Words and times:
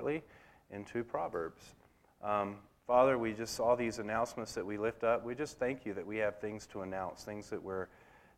shortly 0.00 0.22
into 0.70 1.04
Proverbs. 1.04 1.74
Um, 2.22 2.56
Father, 2.86 3.18
we 3.18 3.34
just 3.34 3.54
saw 3.54 3.76
these 3.76 3.98
announcements 3.98 4.54
that 4.54 4.64
we 4.64 4.78
lift 4.78 5.04
up. 5.04 5.24
We 5.24 5.34
just 5.34 5.58
thank 5.58 5.84
you 5.84 5.92
that 5.94 6.06
we 6.06 6.16
have 6.16 6.40
things 6.40 6.66
to 6.68 6.80
announce, 6.80 7.22
things 7.22 7.50
that 7.50 7.62
we're 7.62 7.88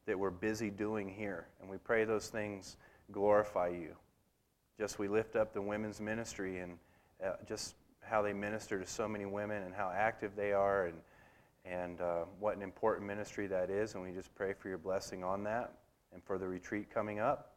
that 0.06 0.18
we're 0.18 0.30
busy 0.30 0.68
doing 0.68 1.08
here, 1.08 1.46
and 1.60 1.70
we 1.70 1.76
pray 1.76 2.04
those 2.04 2.28
things 2.28 2.76
glorify 3.12 3.68
you. 3.68 3.94
Just 4.76 4.98
we 4.98 5.06
lift 5.06 5.36
up 5.36 5.52
the 5.52 5.62
women's 5.62 6.00
ministry 6.00 6.58
and 6.58 6.76
uh, 7.24 7.34
just 7.46 7.76
how 8.00 8.20
they 8.20 8.32
minister 8.32 8.80
to 8.80 8.86
so 8.86 9.06
many 9.06 9.24
women 9.24 9.62
and 9.62 9.72
how 9.72 9.92
active 9.94 10.34
they 10.34 10.52
are, 10.52 10.86
and 10.86 10.96
and 11.64 12.00
uh, 12.00 12.24
what 12.40 12.56
an 12.56 12.62
important 12.62 13.06
ministry 13.06 13.46
that 13.46 13.70
is. 13.70 13.94
And 13.94 14.02
we 14.02 14.10
just 14.10 14.34
pray 14.34 14.52
for 14.52 14.68
your 14.68 14.78
blessing 14.78 15.22
on 15.22 15.44
that 15.44 15.74
and 16.12 16.24
for 16.24 16.38
the 16.38 16.48
retreat 16.48 16.90
coming 16.92 17.20
up. 17.20 17.51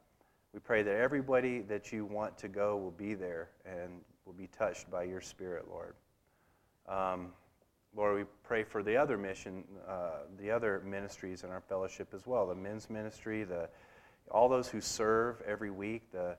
We 0.56 0.62
pray 0.62 0.84
that 0.84 0.96
everybody 0.96 1.60
that 1.64 1.92
you 1.92 2.06
want 2.06 2.38
to 2.38 2.48
go 2.48 2.78
will 2.78 2.92
be 2.92 3.14
there 3.14 3.50
and 3.66 4.00
will 4.26 4.32
be 4.32 4.48
touched 4.58 4.90
by 4.90 5.04
your 5.04 5.20
Spirit, 5.20 5.66
Lord. 5.70 5.96
Um, 6.88 7.34
Lord, 7.94 8.16
we 8.16 8.24
pray 8.42 8.64
for 8.64 8.82
the 8.82 8.96
other 8.96 9.18
mission, 9.18 9.66
uh, 9.86 10.20
the 10.40 10.50
other 10.50 10.82
ministries 10.86 11.44
in 11.44 11.50
our 11.50 11.60
fellowship 11.60 12.14
as 12.14 12.26
well. 12.26 12.48
The 12.48 12.56
men's 12.56 12.90
ministry, 12.90 13.44
the 13.44 13.68
all 14.32 14.48
those 14.48 14.70
who 14.70 14.80
serve 14.80 15.42
every 15.46 15.72
week. 15.72 16.10
The 16.14 16.38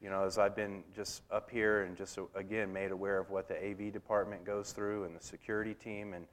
you 0.00 0.08
know, 0.08 0.24
as 0.24 0.38
I've 0.38 0.56
been 0.56 0.82
just 0.96 1.20
up 1.30 1.50
here 1.50 1.82
and 1.82 1.94
just 1.94 2.18
again 2.34 2.72
made 2.72 2.90
aware 2.90 3.18
of 3.18 3.28
what 3.28 3.48
the 3.48 3.62
AV 3.62 3.92
department 3.92 4.46
goes 4.46 4.72
through 4.72 5.04
and 5.04 5.14
the 5.14 5.22
security 5.22 5.74
team 5.74 6.14
and 6.14 6.24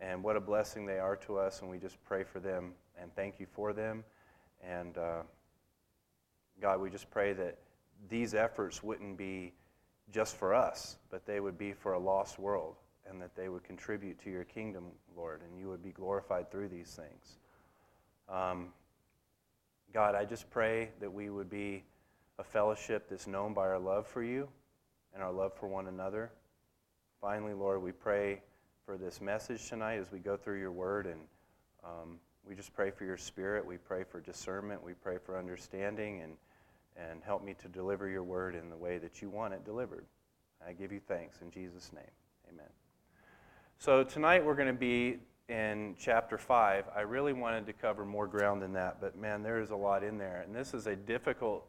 and 0.00 0.24
what 0.24 0.36
a 0.36 0.40
blessing 0.40 0.86
they 0.86 0.98
are 0.98 1.16
to 1.16 1.36
us. 1.36 1.60
And 1.60 1.70
we 1.70 1.76
just 1.76 2.02
pray 2.04 2.24
for 2.24 2.40
them 2.40 2.72
and 2.98 3.14
thank 3.14 3.38
you 3.38 3.46
for 3.52 3.74
them. 3.74 4.04
And 4.66 4.96
uh, 4.96 5.22
God, 6.60 6.80
we 6.80 6.90
just 6.90 7.10
pray 7.10 7.32
that 7.34 7.58
these 8.08 8.34
efforts 8.34 8.82
wouldn't 8.82 9.16
be 9.16 9.52
just 10.12 10.36
for 10.36 10.54
us, 10.54 10.96
but 11.10 11.26
they 11.26 11.40
would 11.40 11.58
be 11.58 11.72
for 11.72 11.92
a 11.92 11.98
lost 11.98 12.38
world 12.38 12.76
and 13.08 13.20
that 13.22 13.34
they 13.34 13.48
would 13.48 13.64
contribute 13.64 14.18
to 14.22 14.30
your 14.30 14.44
kingdom, 14.44 14.84
Lord, 15.16 15.40
and 15.42 15.58
you 15.58 15.68
would 15.68 15.82
be 15.82 15.90
glorified 15.90 16.50
through 16.50 16.68
these 16.68 16.88
things. 16.88 17.38
Um, 18.28 18.68
God, 19.92 20.14
I 20.14 20.24
just 20.24 20.50
pray 20.50 20.90
that 21.00 21.12
we 21.12 21.30
would 21.30 21.48
be 21.48 21.84
a 22.38 22.44
fellowship 22.44 23.08
that's 23.08 23.26
known 23.26 23.54
by 23.54 23.62
our 23.62 23.78
love 23.78 24.06
for 24.06 24.22
you 24.22 24.48
and 25.14 25.22
our 25.22 25.32
love 25.32 25.54
for 25.54 25.66
one 25.66 25.86
another. 25.86 26.30
Finally, 27.20 27.54
Lord, 27.54 27.82
we 27.82 27.92
pray 27.92 28.42
for 28.84 28.96
this 28.98 29.20
message 29.20 29.68
tonight 29.68 29.96
as 29.96 30.12
we 30.12 30.18
go 30.18 30.36
through 30.36 30.60
your 30.60 30.72
word, 30.72 31.06
and 31.06 31.20
um, 31.82 32.18
we 32.46 32.54
just 32.54 32.74
pray 32.74 32.90
for 32.90 33.04
your 33.04 33.16
spirit. 33.16 33.64
We 33.64 33.76
pray 33.76 34.04
for 34.04 34.20
discernment. 34.20 34.82
We 34.82 34.92
pray 34.92 35.16
for 35.18 35.38
understanding, 35.38 36.20
and, 36.20 36.36
and 36.98 37.22
help 37.22 37.44
me 37.44 37.54
to 37.62 37.68
deliver 37.68 38.08
your 38.08 38.22
word 38.22 38.54
in 38.54 38.70
the 38.70 38.76
way 38.76 38.98
that 38.98 39.22
you 39.22 39.30
want 39.30 39.54
it 39.54 39.64
delivered. 39.64 40.06
I 40.66 40.72
give 40.72 40.92
you 40.92 41.00
thanks 41.06 41.38
in 41.40 41.50
Jesus' 41.50 41.92
name. 41.92 42.10
Amen. 42.52 42.68
So 43.78 44.02
tonight 44.02 44.44
we're 44.44 44.56
going 44.56 44.68
to 44.68 44.72
be 44.72 45.18
in 45.48 45.94
chapter 45.98 46.36
5. 46.36 46.84
I 46.94 47.00
really 47.02 47.32
wanted 47.32 47.66
to 47.66 47.72
cover 47.72 48.04
more 48.04 48.26
ground 48.26 48.60
than 48.60 48.72
that, 48.74 49.00
but 49.00 49.16
man, 49.16 49.42
there 49.42 49.60
is 49.60 49.70
a 49.70 49.76
lot 49.76 50.02
in 50.02 50.18
there. 50.18 50.42
And 50.44 50.54
this 50.54 50.74
is 50.74 50.86
a 50.86 50.96
difficult 50.96 51.66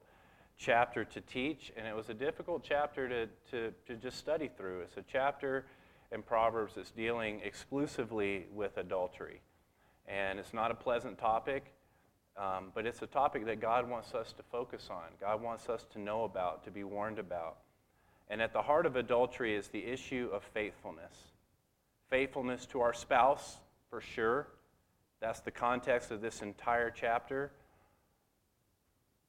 chapter 0.58 1.06
to 1.06 1.22
teach, 1.22 1.72
and 1.78 1.88
it 1.88 1.96
was 1.96 2.10
a 2.10 2.14
difficult 2.14 2.64
chapter 2.68 3.08
to, 3.08 3.28
to, 3.52 3.74
to 3.88 3.96
just 3.96 4.18
study 4.18 4.50
through. 4.58 4.82
It's 4.82 4.98
a 4.98 5.06
chapter 5.10 5.66
in 6.12 6.22
Proverbs 6.22 6.74
that's 6.76 6.92
dealing 6.92 7.40
exclusively 7.44 8.48
with 8.54 8.78
adultery. 8.78 9.42
And 10.08 10.40
it's 10.40 10.54
not 10.54 10.72
a 10.72 10.76
pleasant 10.76 11.18
topic, 11.18 11.72
um, 12.40 12.72
but 12.74 12.86
it's 12.86 13.02
a 13.02 13.08
topic 13.08 13.46
that 13.46 13.60
God 13.60 13.90
wants 13.90 14.14
us 14.14 14.32
to 14.34 14.44
focus 14.44 14.88
on. 14.90 15.04
God 15.20 15.42
wants 15.42 15.68
us 15.68 15.86
to 15.92 16.00
know 16.00 16.24
about, 16.24 16.64
to 16.64 16.72
be 16.72 16.84
warned 16.84 17.20
about. 17.20 17.58
And 18.30 18.42
at 18.42 18.54
the 18.54 18.62
heart 18.62 18.86
of 18.86 18.96
adultery 18.96 19.56
is 19.56 19.68
the 19.68 19.86
issue 19.86 20.30
of 20.32 20.44
faithfulness 20.54 21.14
faithfulness 22.10 22.66
to 22.66 22.82
our 22.82 22.94
spouse, 22.94 23.60
for 23.90 24.02
sure. 24.02 24.48
That's 25.20 25.42
the 25.42 25.52
context 25.52 26.10
of 26.10 26.22
this 26.22 26.42
entire 26.42 26.90
chapter. 26.90 27.52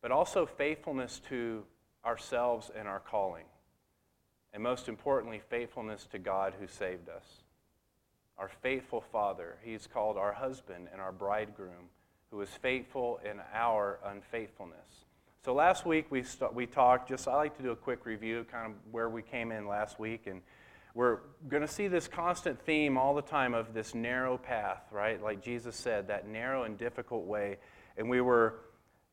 But 0.00 0.12
also 0.12 0.46
faithfulness 0.46 1.20
to 1.28 1.64
ourselves 2.04 2.70
and 2.74 2.88
our 2.88 3.00
calling. 3.00 3.44
And 4.54 4.62
most 4.62 4.88
importantly, 4.88 5.42
faithfulness 5.50 6.06
to 6.12 6.18
God 6.18 6.54
who 6.58 6.66
saved 6.66 7.08
us. 7.08 7.42
Our 8.38 8.48
faithful 8.62 9.02
Father. 9.02 9.58
He's 9.62 9.86
called 9.86 10.16
our 10.16 10.32
husband 10.32 10.88
and 10.90 11.00
our 11.02 11.12
bridegroom, 11.12 11.90
who 12.30 12.40
is 12.40 12.48
faithful 12.48 13.20
in 13.28 13.40
our 13.52 13.98
unfaithfulness. 14.06 15.04
So 15.44 15.54
last 15.54 15.86
week 15.86 16.06
we, 16.10 16.22
st- 16.22 16.54
we 16.54 16.66
talked, 16.66 17.08
just 17.08 17.26
I 17.26 17.34
like 17.34 17.56
to 17.56 17.62
do 17.62 17.70
a 17.70 17.76
quick 17.76 18.06
review, 18.06 18.46
kind 18.50 18.66
of 18.66 18.72
where 18.92 19.08
we 19.08 19.22
came 19.22 19.52
in 19.52 19.66
last 19.66 19.98
week. 19.98 20.26
And 20.26 20.42
we're 20.94 21.18
going 21.48 21.62
to 21.62 21.68
see 21.68 21.88
this 21.88 22.08
constant 22.08 22.60
theme 22.60 22.98
all 22.98 23.14
the 23.14 23.22
time 23.22 23.54
of 23.54 23.72
this 23.72 23.94
narrow 23.94 24.36
path, 24.36 24.82
right? 24.90 25.22
Like 25.22 25.42
Jesus 25.42 25.76
said, 25.76 26.08
that 26.08 26.28
narrow 26.28 26.64
and 26.64 26.76
difficult 26.76 27.24
way. 27.24 27.58
And 27.96 28.08
we 28.08 28.20
were 28.20 28.60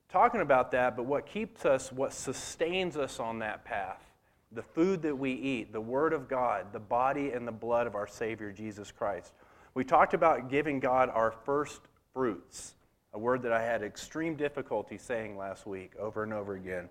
talking 0.10 0.42
about 0.42 0.72
that, 0.72 0.96
but 0.96 1.06
what 1.06 1.26
keeps 1.26 1.66
us, 1.66 1.92
what 1.92 2.14
sustains 2.14 2.98
us 2.98 3.20
on 3.20 3.40
that 3.40 3.64
path, 3.66 4.04
the 4.52 4.64
food 4.64 5.02
that 5.02 5.18
we 5.18 5.32
eat, 5.32 5.74
the 5.74 5.82
Word 5.82 6.14
of 6.14 6.28
God, 6.28 6.68
the 6.72 6.80
body 6.80 7.32
and 7.32 7.48
the 7.48 7.52
blood 7.52 7.88
of 7.88 7.96
our 7.96 8.08
Savior 8.08 8.52
Jesus 8.52 8.92
Christ. 8.92 9.34
We 9.74 9.84
talked 9.84 10.14
about 10.14 10.50
giving 10.50 10.80
God 10.80 11.10
our 11.10 11.32
first 11.32 11.82
fruits, 12.14 12.74
a 13.18 13.20
word 13.20 13.42
that 13.42 13.52
I 13.52 13.64
had 13.64 13.82
extreme 13.82 14.36
difficulty 14.36 15.00
saying 15.00 15.38
last 15.38 15.66
week 15.66 15.94
over 16.00 16.22
and 16.22 16.32
over 16.32 16.54
again. 16.54 16.88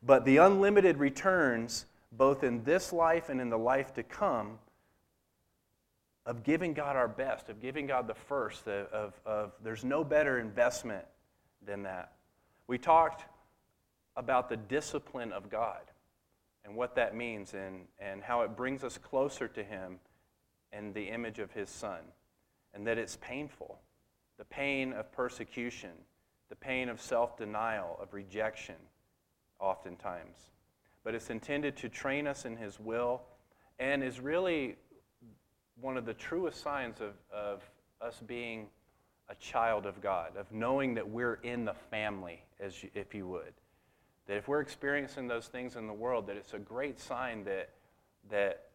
But 0.00 0.24
the 0.24 0.36
unlimited 0.36 0.98
returns 0.98 1.86
both 2.12 2.44
in 2.44 2.62
this 2.62 2.92
life 2.92 3.28
and 3.30 3.40
in 3.40 3.50
the 3.50 3.58
life 3.58 3.92
to 3.94 4.04
come, 4.04 4.60
of 6.24 6.44
giving 6.44 6.72
God 6.72 6.94
our 6.94 7.08
best, 7.08 7.48
of 7.48 7.60
giving 7.60 7.88
God 7.88 8.06
the 8.06 8.14
first, 8.14 8.68
of, 8.68 8.86
of, 8.92 9.20
of, 9.26 9.52
there's 9.64 9.82
no 9.82 10.04
better 10.04 10.38
investment 10.38 11.04
than 11.66 11.82
that. 11.82 12.12
We 12.68 12.78
talked 12.78 13.24
about 14.16 14.48
the 14.48 14.56
discipline 14.56 15.32
of 15.32 15.50
God 15.50 15.80
and 16.64 16.76
what 16.76 16.94
that 16.94 17.16
means 17.16 17.54
and, 17.54 17.86
and 17.98 18.22
how 18.22 18.42
it 18.42 18.56
brings 18.56 18.84
us 18.84 18.98
closer 18.98 19.48
to 19.48 19.64
Him 19.64 19.98
and 20.72 20.94
the 20.94 21.08
image 21.08 21.40
of 21.40 21.50
His 21.50 21.68
Son, 21.68 21.98
and 22.72 22.86
that 22.86 22.98
it's 22.98 23.18
painful 23.20 23.80
the 24.40 24.44
pain 24.46 24.92
of 24.92 25.12
persecution, 25.12 25.92
the 26.48 26.56
pain 26.56 26.88
of 26.88 27.00
self 27.00 27.36
denial, 27.36 27.96
of 28.02 28.12
rejection, 28.12 28.74
oftentimes 29.60 30.50
but 31.04 31.14
it's 31.14 31.30
intended 31.30 31.76
to 31.78 31.88
train 31.88 32.26
us 32.26 32.44
in 32.44 32.56
His 32.56 32.78
will 32.78 33.22
and 33.78 34.02
is 34.02 34.20
really 34.20 34.76
one 35.80 35.96
of 35.96 36.04
the 36.04 36.14
truest 36.14 36.62
signs 36.62 37.00
of, 37.00 37.14
of 37.32 37.62
us 38.00 38.20
being 38.26 38.66
a 39.28 39.34
child 39.36 39.86
of 39.86 40.00
God, 40.00 40.36
of 40.36 40.50
knowing 40.52 40.94
that 40.94 41.08
we're 41.08 41.38
in 41.42 41.64
the 41.64 41.74
family, 41.90 42.42
as 42.58 42.82
you, 42.82 42.90
if 42.94 43.14
you 43.14 43.26
would. 43.26 43.54
That 44.26 44.36
if 44.36 44.48
we're 44.48 44.60
experiencing 44.60 45.28
those 45.28 45.46
things 45.46 45.76
in 45.76 45.86
the 45.86 45.92
world, 45.92 46.26
that 46.26 46.36
it's 46.36 46.52
a 46.52 46.58
great 46.58 47.00
sign 47.00 47.44
that, 47.44 47.70
that 48.30 48.66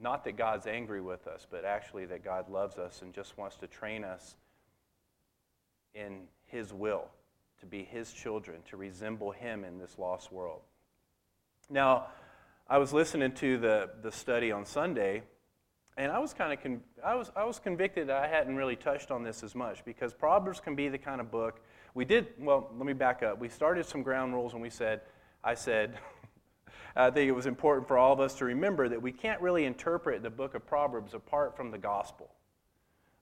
not 0.00 0.24
that 0.24 0.36
God's 0.36 0.66
angry 0.66 1.00
with 1.00 1.26
us, 1.26 1.46
but 1.48 1.64
actually 1.64 2.06
that 2.06 2.24
God 2.24 2.50
loves 2.50 2.78
us 2.78 3.02
and 3.02 3.12
just 3.12 3.38
wants 3.38 3.56
to 3.56 3.66
train 3.66 4.02
us 4.02 4.34
in 5.94 6.22
His 6.46 6.72
will, 6.72 7.06
to 7.60 7.66
be 7.66 7.84
His 7.84 8.12
children, 8.12 8.60
to 8.70 8.76
resemble 8.76 9.30
Him 9.30 9.64
in 9.64 9.78
this 9.78 9.98
lost 9.98 10.32
world. 10.32 10.60
Now, 11.70 12.06
I 12.68 12.78
was 12.78 12.92
listening 12.92 13.32
to 13.32 13.58
the, 13.58 13.90
the 14.02 14.12
study 14.12 14.52
on 14.52 14.64
Sunday, 14.64 15.22
and 15.96 16.12
I 16.12 16.18
was 16.18 16.32
kind 16.32 16.52
of 16.52 16.62
con- 16.62 16.82
I 17.04 17.14
was 17.14 17.30
I 17.34 17.44
was 17.44 17.58
convicted 17.58 18.08
that 18.08 18.22
I 18.22 18.28
hadn't 18.28 18.56
really 18.56 18.76
touched 18.76 19.10
on 19.10 19.22
this 19.22 19.42
as 19.42 19.54
much 19.54 19.84
because 19.84 20.14
Proverbs 20.14 20.60
can 20.60 20.76
be 20.76 20.88
the 20.88 20.98
kind 20.98 21.20
of 21.20 21.30
book 21.30 21.60
we 21.94 22.04
did. 22.04 22.28
Well, 22.38 22.70
let 22.76 22.86
me 22.86 22.92
back 22.92 23.22
up. 23.22 23.40
We 23.40 23.48
started 23.48 23.84
some 23.84 24.02
ground 24.02 24.32
rules, 24.32 24.52
and 24.52 24.62
we 24.62 24.70
said, 24.70 25.00
I 25.42 25.54
said, 25.54 25.98
I 26.96 27.10
think 27.10 27.28
it 27.28 27.32
was 27.32 27.46
important 27.46 27.88
for 27.88 27.98
all 27.98 28.12
of 28.12 28.20
us 28.20 28.34
to 28.36 28.44
remember 28.44 28.88
that 28.88 29.02
we 29.02 29.12
can't 29.12 29.40
really 29.40 29.64
interpret 29.64 30.22
the 30.22 30.30
book 30.30 30.54
of 30.54 30.66
Proverbs 30.66 31.14
apart 31.14 31.56
from 31.56 31.70
the 31.70 31.78
gospel, 31.78 32.30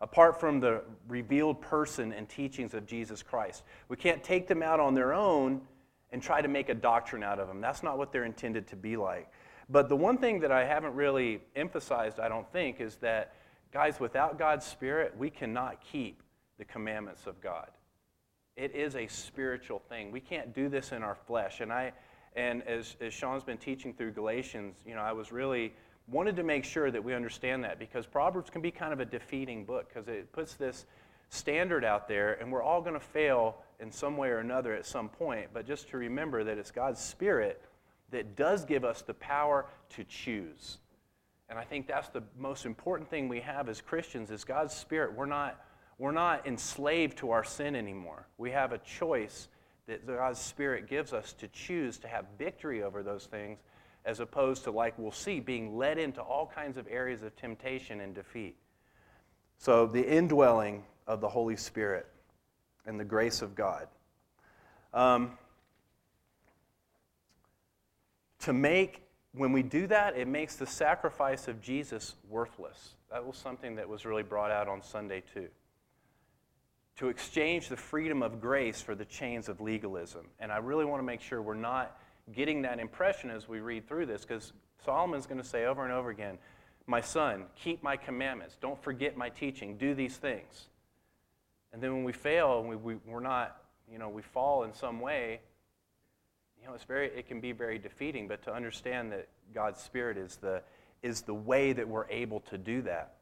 apart 0.00 0.38
from 0.38 0.60
the 0.60 0.82
revealed 1.08 1.60
person 1.60 2.12
and 2.12 2.28
teachings 2.28 2.74
of 2.74 2.86
Jesus 2.86 3.22
Christ. 3.22 3.62
We 3.88 3.96
can't 3.96 4.22
take 4.22 4.46
them 4.46 4.62
out 4.62 4.80
on 4.80 4.94
their 4.94 5.14
own 5.14 5.62
and 6.10 6.22
try 6.22 6.40
to 6.40 6.48
make 6.48 6.68
a 6.68 6.74
doctrine 6.74 7.22
out 7.22 7.38
of 7.38 7.48
them. 7.48 7.60
That's 7.60 7.82
not 7.82 7.98
what 7.98 8.12
they're 8.12 8.24
intended 8.24 8.66
to 8.68 8.76
be 8.76 8.96
like. 8.96 9.30
But 9.68 9.88
the 9.88 9.96
one 9.96 10.18
thing 10.18 10.40
that 10.40 10.52
I 10.52 10.64
haven't 10.64 10.94
really 10.94 11.40
emphasized, 11.56 12.20
I 12.20 12.28
don't 12.28 12.50
think, 12.52 12.80
is 12.80 12.96
that, 12.96 13.34
guys, 13.72 13.98
without 13.98 14.38
God's 14.38 14.64
Spirit, 14.64 15.14
we 15.18 15.30
cannot 15.30 15.80
keep 15.80 16.22
the 16.58 16.64
commandments 16.64 17.26
of 17.26 17.40
God. 17.40 17.68
It 18.56 18.74
is 18.74 18.94
a 18.94 19.06
spiritual 19.08 19.80
thing. 19.88 20.12
We 20.12 20.20
can't 20.20 20.54
do 20.54 20.68
this 20.68 20.92
in 20.92 21.02
our 21.02 21.16
flesh. 21.16 21.60
And 21.60 21.72
I, 21.72 21.92
and 22.36 22.62
as, 22.62 22.96
as 23.00 23.12
Sean's 23.12 23.42
been 23.42 23.58
teaching 23.58 23.92
through 23.92 24.12
Galatians, 24.12 24.76
you 24.86 24.94
know, 24.94 25.02
I 25.02 25.12
was 25.12 25.32
really 25.32 25.74
wanted 26.08 26.36
to 26.36 26.42
make 26.42 26.64
sure 26.64 26.90
that 26.90 27.02
we 27.02 27.14
understand 27.14 27.64
that 27.64 27.78
because 27.78 28.06
Proverbs 28.06 28.50
can 28.50 28.62
be 28.62 28.70
kind 28.70 28.92
of 28.92 29.00
a 29.00 29.04
defeating 29.04 29.64
book 29.64 29.88
because 29.88 30.08
it 30.08 30.30
puts 30.32 30.54
this 30.54 30.86
standard 31.30 31.84
out 31.84 32.08
there, 32.08 32.34
and 32.34 32.50
we're 32.52 32.62
all 32.62 32.80
going 32.80 32.94
to 32.94 33.00
fail 33.00 33.56
in 33.80 33.90
some 33.90 34.16
way 34.16 34.28
or 34.28 34.38
another 34.38 34.74
at 34.74 34.86
some 34.86 35.08
point. 35.08 35.48
But 35.52 35.66
just 35.66 35.88
to 35.90 35.96
remember 35.96 36.44
that 36.44 36.58
it's 36.58 36.70
God's 36.70 37.00
Spirit 37.00 37.60
that 38.10 38.36
does 38.36 38.64
give 38.64 38.84
us 38.84 39.02
the 39.02 39.14
power 39.14 39.66
to 39.90 40.04
choose. 40.04 40.78
And 41.48 41.58
I 41.58 41.64
think 41.64 41.86
that's 41.86 42.08
the 42.08 42.22
most 42.38 42.66
important 42.66 43.08
thing 43.08 43.28
we 43.28 43.40
have 43.40 43.68
as 43.68 43.80
Christians 43.80 44.30
is 44.30 44.44
God's 44.44 44.74
Spirit. 44.74 45.14
We're 45.14 45.26
not, 45.26 45.60
we're 45.98 46.12
not 46.12 46.46
enslaved 46.46 47.18
to 47.18 47.30
our 47.30 47.44
sin 47.44 47.76
anymore. 47.76 48.26
We 48.38 48.50
have 48.52 48.72
a 48.72 48.78
choice 48.78 49.48
that 49.86 50.06
God's 50.06 50.40
Spirit 50.40 50.88
gives 50.88 51.12
us 51.12 51.32
to 51.34 51.48
choose 51.48 51.98
to 51.98 52.08
have 52.08 52.26
victory 52.38 52.82
over 52.82 53.02
those 53.02 53.26
things, 53.26 53.58
as 54.06 54.20
opposed 54.20 54.64
to, 54.64 54.70
like 54.70 54.94
we'll 54.96 55.10
see, 55.10 55.40
being 55.40 55.76
led 55.76 55.98
into 55.98 56.22
all 56.22 56.46
kinds 56.46 56.78
of 56.78 56.86
areas 56.88 57.22
of 57.22 57.34
temptation 57.36 58.00
and 58.00 58.14
defeat. 58.14 58.56
So, 59.58 59.86
the 59.86 60.06
indwelling 60.08 60.84
of 61.06 61.20
the 61.20 61.28
Holy 61.28 61.56
Spirit 61.56 62.06
and 62.86 63.00
the 63.00 63.04
grace 63.04 63.42
of 63.42 63.54
God. 63.56 63.88
Um, 64.94 65.32
to 68.40 68.52
make, 68.52 69.02
when 69.32 69.52
we 69.52 69.62
do 69.62 69.88
that, 69.88 70.16
it 70.16 70.28
makes 70.28 70.54
the 70.54 70.66
sacrifice 70.66 71.48
of 71.48 71.60
Jesus 71.60 72.14
worthless. 72.28 72.94
That 73.10 73.26
was 73.26 73.36
something 73.36 73.74
that 73.76 73.88
was 73.88 74.04
really 74.04 74.22
brought 74.22 74.52
out 74.52 74.68
on 74.68 74.82
Sunday, 74.82 75.22
too. 75.34 75.48
To 76.98 77.08
exchange 77.08 77.68
the 77.68 77.76
freedom 77.76 78.22
of 78.22 78.40
grace 78.40 78.80
for 78.80 78.94
the 78.94 79.04
chains 79.04 79.48
of 79.48 79.60
legalism. 79.60 80.26
And 80.38 80.52
I 80.52 80.58
really 80.58 80.84
want 80.84 81.00
to 81.00 81.06
make 81.06 81.20
sure 81.20 81.42
we're 81.42 81.54
not 81.54 81.98
getting 82.34 82.62
that 82.62 82.78
impression 82.78 83.30
as 83.30 83.48
we 83.48 83.60
read 83.60 83.88
through 83.88 84.06
this, 84.06 84.22
because 84.22 84.52
Solomon's 84.84 85.26
going 85.26 85.40
to 85.40 85.46
say 85.46 85.66
over 85.66 85.84
and 85.84 85.92
over 85.92 86.10
again, 86.10 86.38
My 86.86 87.00
son, 87.00 87.44
keep 87.56 87.82
my 87.82 87.96
commandments. 87.96 88.56
Don't 88.60 88.80
forget 88.82 89.16
my 89.16 89.28
teaching. 89.28 89.76
Do 89.76 89.94
these 89.94 90.16
things. 90.16 90.68
And 91.72 91.82
then 91.82 91.92
when 91.92 92.04
we 92.04 92.12
fail 92.12 92.60
and 92.60 92.68
we, 92.68 92.76
we, 92.76 92.94
we're 93.06 93.20
not, 93.20 93.56
you 93.90 93.98
know, 93.98 94.08
we 94.08 94.22
fall 94.22 94.64
in 94.64 94.72
some 94.72 95.00
way, 95.00 95.40
you 96.60 96.66
know, 96.66 96.74
it's 96.74 96.84
very, 96.84 97.08
it 97.08 97.28
can 97.28 97.40
be 97.40 97.52
very 97.52 97.78
defeating, 97.78 98.28
but 98.28 98.42
to 98.44 98.54
understand 98.54 99.12
that 99.12 99.28
God's 99.54 99.80
Spirit 99.80 100.16
is 100.16 100.36
the, 100.36 100.62
is 101.02 101.22
the 101.22 101.34
way 101.34 101.72
that 101.72 101.86
we're 101.86 102.08
able 102.08 102.40
to 102.40 102.58
do 102.58 102.82
that. 102.82 103.16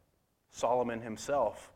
Solomon 0.50 1.00
himself 1.00 1.72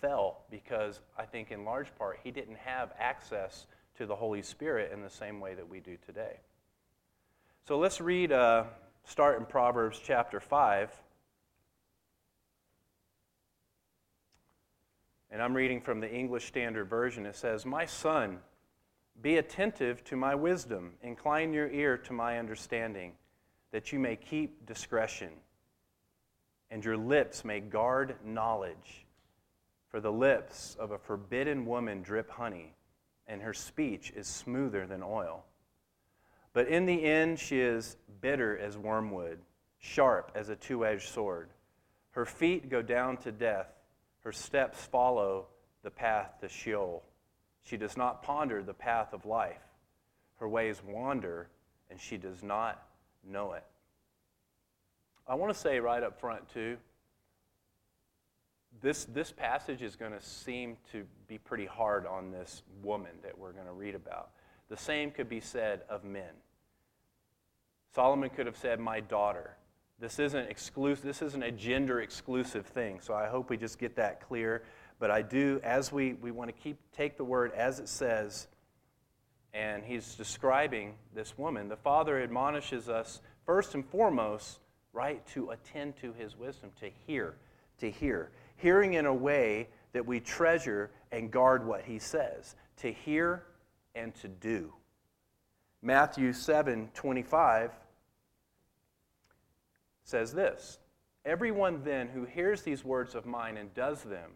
fell 0.00 0.44
because 0.50 1.00
I 1.16 1.24
think 1.24 1.50
in 1.50 1.64
large 1.64 1.94
part 1.96 2.18
he 2.22 2.30
didn't 2.30 2.58
have 2.58 2.92
access 2.98 3.66
to 3.98 4.06
the 4.06 4.16
Holy 4.16 4.42
Spirit 4.42 4.92
in 4.92 5.02
the 5.02 5.10
same 5.10 5.40
way 5.40 5.54
that 5.54 5.68
we 5.68 5.80
do 5.80 5.96
today. 6.04 6.40
So 7.66 7.78
let's 7.78 8.00
read, 8.00 8.30
uh, 8.30 8.62
start 9.02 9.40
in 9.40 9.44
Proverbs 9.44 10.00
chapter 10.00 10.38
5. 10.38 10.88
And 15.32 15.42
I'm 15.42 15.52
reading 15.52 15.80
from 15.80 15.98
the 15.98 16.08
English 16.08 16.46
Standard 16.46 16.84
Version. 16.84 17.26
It 17.26 17.34
says, 17.34 17.66
My 17.66 17.84
son, 17.84 18.38
be 19.20 19.38
attentive 19.38 20.04
to 20.04 20.14
my 20.14 20.32
wisdom, 20.36 20.92
incline 21.02 21.52
your 21.52 21.68
ear 21.68 21.98
to 21.98 22.12
my 22.12 22.38
understanding, 22.38 23.14
that 23.72 23.92
you 23.92 23.98
may 23.98 24.14
keep 24.14 24.64
discretion, 24.64 25.32
and 26.70 26.84
your 26.84 26.96
lips 26.96 27.44
may 27.44 27.58
guard 27.58 28.14
knowledge. 28.24 29.06
For 29.88 29.98
the 29.98 30.12
lips 30.12 30.76
of 30.78 30.92
a 30.92 30.98
forbidden 30.98 31.66
woman 31.66 32.02
drip 32.02 32.30
honey, 32.30 32.76
and 33.26 33.42
her 33.42 33.52
speech 33.52 34.12
is 34.14 34.28
smoother 34.28 34.86
than 34.86 35.02
oil. 35.02 35.42
But 36.56 36.68
in 36.68 36.86
the 36.86 37.04
end, 37.04 37.38
she 37.38 37.60
is 37.60 37.98
bitter 38.22 38.56
as 38.56 38.78
wormwood, 38.78 39.40
sharp 39.76 40.32
as 40.34 40.48
a 40.48 40.56
two 40.56 40.86
edged 40.86 41.10
sword. 41.10 41.50
Her 42.12 42.24
feet 42.24 42.70
go 42.70 42.80
down 42.80 43.18
to 43.18 43.30
death, 43.30 43.66
her 44.20 44.32
steps 44.32 44.82
follow 44.86 45.48
the 45.82 45.90
path 45.90 46.40
to 46.40 46.48
Sheol. 46.48 47.02
She 47.62 47.76
does 47.76 47.98
not 47.98 48.22
ponder 48.22 48.62
the 48.62 48.72
path 48.72 49.12
of 49.12 49.26
life. 49.26 49.60
Her 50.36 50.48
ways 50.48 50.80
wander, 50.82 51.48
and 51.90 52.00
she 52.00 52.16
does 52.16 52.42
not 52.42 52.82
know 53.22 53.52
it. 53.52 53.64
I 55.28 55.34
want 55.34 55.52
to 55.52 55.60
say 55.60 55.78
right 55.78 56.02
up 56.02 56.18
front, 56.18 56.48
too, 56.54 56.78
this, 58.80 59.04
this 59.04 59.30
passage 59.30 59.82
is 59.82 59.94
going 59.94 60.12
to 60.12 60.22
seem 60.22 60.78
to 60.92 61.04
be 61.28 61.36
pretty 61.36 61.66
hard 61.66 62.06
on 62.06 62.30
this 62.30 62.62
woman 62.82 63.12
that 63.22 63.38
we're 63.38 63.52
going 63.52 63.66
to 63.66 63.72
read 63.72 63.94
about. 63.94 64.30
The 64.70 64.76
same 64.78 65.10
could 65.10 65.28
be 65.28 65.40
said 65.40 65.82
of 65.90 66.02
men. 66.02 66.32
Solomon 67.94 68.30
could 68.30 68.46
have 68.46 68.56
said, 68.56 68.80
My 68.80 69.00
daughter. 69.00 69.56
This 69.98 70.18
isn't 70.18 70.50
exclusive, 70.50 71.04
this 71.04 71.22
isn't 71.22 71.42
a 71.42 71.50
gender 71.50 72.00
exclusive 72.00 72.66
thing. 72.66 73.00
So 73.00 73.14
I 73.14 73.28
hope 73.28 73.48
we 73.48 73.56
just 73.56 73.78
get 73.78 73.96
that 73.96 74.20
clear. 74.20 74.62
But 74.98 75.10
I 75.10 75.22
do, 75.22 75.60
as 75.62 75.90
we, 75.90 76.14
we 76.14 76.30
want 76.30 76.48
to 76.48 76.62
keep 76.62 76.78
take 76.92 77.16
the 77.16 77.24
word 77.24 77.52
as 77.52 77.80
it 77.80 77.88
says, 77.88 78.46
and 79.52 79.84
he's 79.84 80.14
describing 80.14 80.94
this 81.14 81.38
woman. 81.38 81.68
The 81.68 81.76
Father 81.76 82.22
admonishes 82.22 82.88
us 82.88 83.20
first 83.46 83.74
and 83.74 83.84
foremost, 83.86 84.58
right, 84.92 85.26
to 85.28 85.50
attend 85.50 85.96
to 86.02 86.12
his 86.12 86.36
wisdom, 86.36 86.70
to 86.80 86.90
hear, 87.06 87.36
to 87.78 87.90
hear. 87.90 88.30
Hearing 88.56 88.94
in 88.94 89.06
a 89.06 89.14
way 89.14 89.68
that 89.92 90.04
we 90.04 90.20
treasure 90.20 90.90
and 91.10 91.30
guard 91.30 91.66
what 91.66 91.82
he 91.82 91.98
says, 91.98 92.54
to 92.78 92.92
hear 92.92 93.44
and 93.94 94.14
to 94.16 94.28
do. 94.28 94.72
Matthew 95.82 96.32
7 96.32 96.90
25 96.94 97.70
says 100.04 100.32
this 100.32 100.78
Everyone 101.24 101.82
then 101.84 102.08
who 102.08 102.24
hears 102.24 102.62
these 102.62 102.84
words 102.84 103.14
of 103.14 103.26
mine 103.26 103.56
and 103.56 103.74
does 103.74 104.02
them 104.02 104.32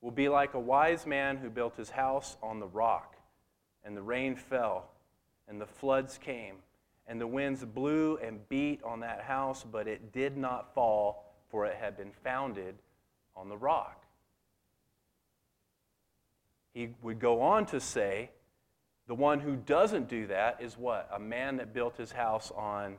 will 0.00 0.10
be 0.10 0.28
like 0.28 0.54
a 0.54 0.60
wise 0.60 1.06
man 1.06 1.36
who 1.36 1.50
built 1.50 1.76
his 1.76 1.90
house 1.90 2.36
on 2.42 2.60
the 2.60 2.66
rock, 2.66 3.16
and 3.84 3.96
the 3.96 4.02
rain 4.02 4.34
fell, 4.34 4.90
and 5.48 5.60
the 5.60 5.66
floods 5.66 6.18
came, 6.18 6.56
and 7.06 7.20
the 7.20 7.26
winds 7.26 7.64
blew 7.64 8.16
and 8.18 8.48
beat 8.48 8.82
on 8.82 9.00
that 9.00 9.22
house, 9.22 9.64
but 9.70 9.86
it 9.86 10.12
did 10.12 10.36
not 10.36 10.72
fall, 10.74 11.24
for 11.50 11.66
it 11.66 11.76
had 11.76 11.96
been 11.96 12.12
founded 12.24 12.76
on 13.36 13.48
the 13.48 13.56
rock. 13.56 14.04
He 16.72 16.90
would 17.02 17.18
go 17.18 17.42
on 17.42 17.66
to 17.66 17.80
say, 17.80 18.30
the 19.10 19.16
one 19.16 19.40
who 19.40 19.56
doesn't 19.56 20.08
do 20.08 20.28
that 20.28 20.58
is 20.60 20.78
what? 20.78 21.10
A 21.12 21.18
man 21.18 21.56
that 21.56 21.74
built 21.74 21.96
his 21.96 22.12
house 22.12 22.52
on, 22.56 22.96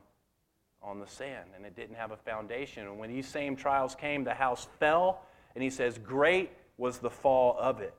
on 0.82 1.00
the 1.00 1.06
sand, 1.06 1.48
and 1.56 1.64
it 1.64 1.74
didn't 1.74 1.94
have 1.94 2.10
a 2.10 2.18
foundation. 2.18 2.86
And 2.86 2.98
when 2.98 3.08
these 3.08 3.26
same 3.26 3.56
trials 3.56 3.94
came, 3.94 4.22
the 4.22 4.34
house 4.34 4.68
fell, 4.78 5.24
and 5.54 5.64
he 5.64 5.70
says, 5.70 5.96
Great 5.96 6.50
was 6.76 6.98
the 6.98 7.08
fall 7.08 7.56
of 7.58 7.80
it. 7.80 7.94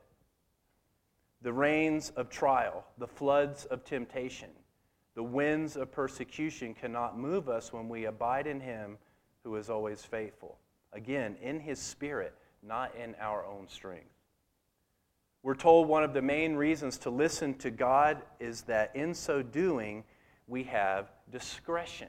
The 1.42 1.52
rains 1.52 2.12
of 2.16 2.30
trial, 2.30 2.86
the 3.00 3.08
floods 3.08 3.66
of 3.66 3.84
temptation, 3.84 4.50
the 5.16 5.24
winds 5.24 5.76
of 5.76 5.92
persecution 5.92 6.76
cannot 6.76 7.18
move 7.18 7.50
us 7.50 7.74
when 7.74 7.90
we 7.90 8.06
abide 8.06 8.46
in 8.46 8.60
Him 8.60 9.00
who 9.44 9.56
is 9.56 9.72
always 9.72 10.06
faithful. 10.06 10.60
Again, 10.92 11.36
in 11.42 11.60
His 11.60 11.80
Spirit, 11.80 12.36
not 12.62 12.94
in 12.96 13.16
our 13.20 13.44
own 13.44 13.68
strength. 13.68 14.06
We're 15.44 15.56
told 15.56 15.90
one 15.90 16.04
of 16.04 16.14
the 16.14 16.22
main 16.22 16.56
reasons 16.56 16.98
to 17.00 17.10
listen 17.10 17.54
to 17.56 17.70
God 17.70 18.22
is 18.40 18.62
that 18.64 18.96
in 18.96 19.14
so 19.14 19.42
doing, 19.42 20.06
we 20.48 20.64
have 20.64 21.12
discretion. 21.32 22.08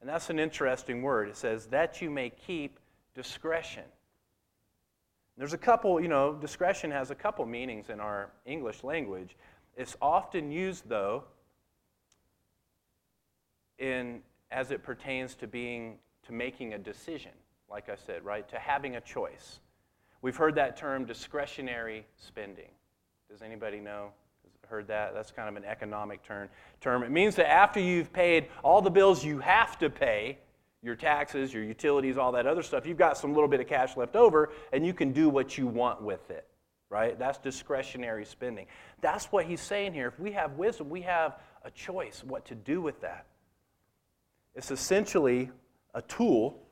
And 0.00 0.08
that's 0.08 0.30
an 0.30 0.38
interesting 0.38 1.02
word. 1.02 1.30
It 1.30 1.36
says, 1.36 1.66
that 1.66 2.02
you 2.02 2.10
may 2.10 2.30
keep 2.30 2.78
discretion. 3.14 3.84
There's 5.38 5.54
a 5.54 5.58
couple, 5.58 6.00
you 6.02 6.08
know, 6.08 6.34
discretion 6.34 6.90
has 6.90 7.10
a 7.10 7.14
couple 7.14 7.46
meanings 7.46 7.88
in 7.88 7.98
our 7.98 8.30
English 8.44 8.84
language. 8.84 9.36
It's 9.74 9.96
often 10.02 10.50
used, 10.52 10.86
though, 10.86 11.24
in 13.78 14.20
as 14.50 14.70
it 14.70 14.82
pertains 14.82 15.34
to 15.36 15.46
being 15.46 15.96
to 16.26 16.32
making 16.32 16.74
a 16.74 16.78
decision, 16.78 17.32
like 17.70 17.88
I 17.88 17.96
said, 17.96 18.22
right? 18.22 18.46
To 18.50 18.58
having 18.58 18.96
a 18.96 19.00
choice. 19.00 19.60
We've 20.22 20.36
heard 20.36 20.54
that 20.56 20.76
term 20.76 21.04
discretionary 21.04 22.06
spending. 22.16 22.70
Does 23.30 23.42
anybody 23.42 23.80
know? 23.80 24.10
Heard 24.68 24.86
that? 24.86 25.14
That's 25.14 25.32
kind 25.32 25.48
of 25.48 25.56
an 25.56 25.64
economic 25.68 26.22
term. 26.22 26.48
Term. 26.80 27.02
It 27.02 27.10
means 27.10 27.34
that 27.34 27.50
after 27.50 27.80
you've 27.80 28.12
paid 28.12 28.46
all 28.62 28.80
the 28.80 28.90
bills 28.90 29.24
you 29.24 29.40
have 29.40 29.76
to 29.80 29.90
pay, 29.90 30.38
your 30.80 30.94
taxes, 30.94 31.52
your 31.52 31.64
utilities, 31.64 32.16
all 32.16 32.30
that 32.32 32.46
other 32.46 32.62
stuff, 32.62 32.86
you've 32.86 32.96
got 32.96 33.18
some 33.18 33.34
little 33.34 33.48
bit 33.48 33.58
of 33.58 33.66
cash 33.66 33.96
left 33.96 34.14
over 34.14 34.50
and 34.72 34.86
you 34.86 34.94
can 34.94 35.12
do 35.12 35.28
what 35.28 35.58
you 35.58 35.66
want 35.66 36.00
with 36.00 36.30
it, 36.30 36.46
right? 36.88 37.18
That's 37.18 37.38
discretionary 37.38 38.24
spending. 38.24 38.66
That's 39.00 39.26
what 39.26 39.44
he's 39.44 39.60
saying 39.60 39.92
here. 39.92 40.06
If 40.06 40.20
we 40.20 40.30
have 40.32 40.52
wisdom, 40.52 40.88
we 40.88 41.02
have 41.02 41.40
a 41.64 41.70
choice 41.72 42.22
what 42.24 42.44
to 42.46 42.54
do 42.54 42.80
with 42.80 43.00
that. 43.00 43.26
It's 44.54 44.70
essentially 44.70 45.50
a 45.94 46.02
tool 46.02 46.62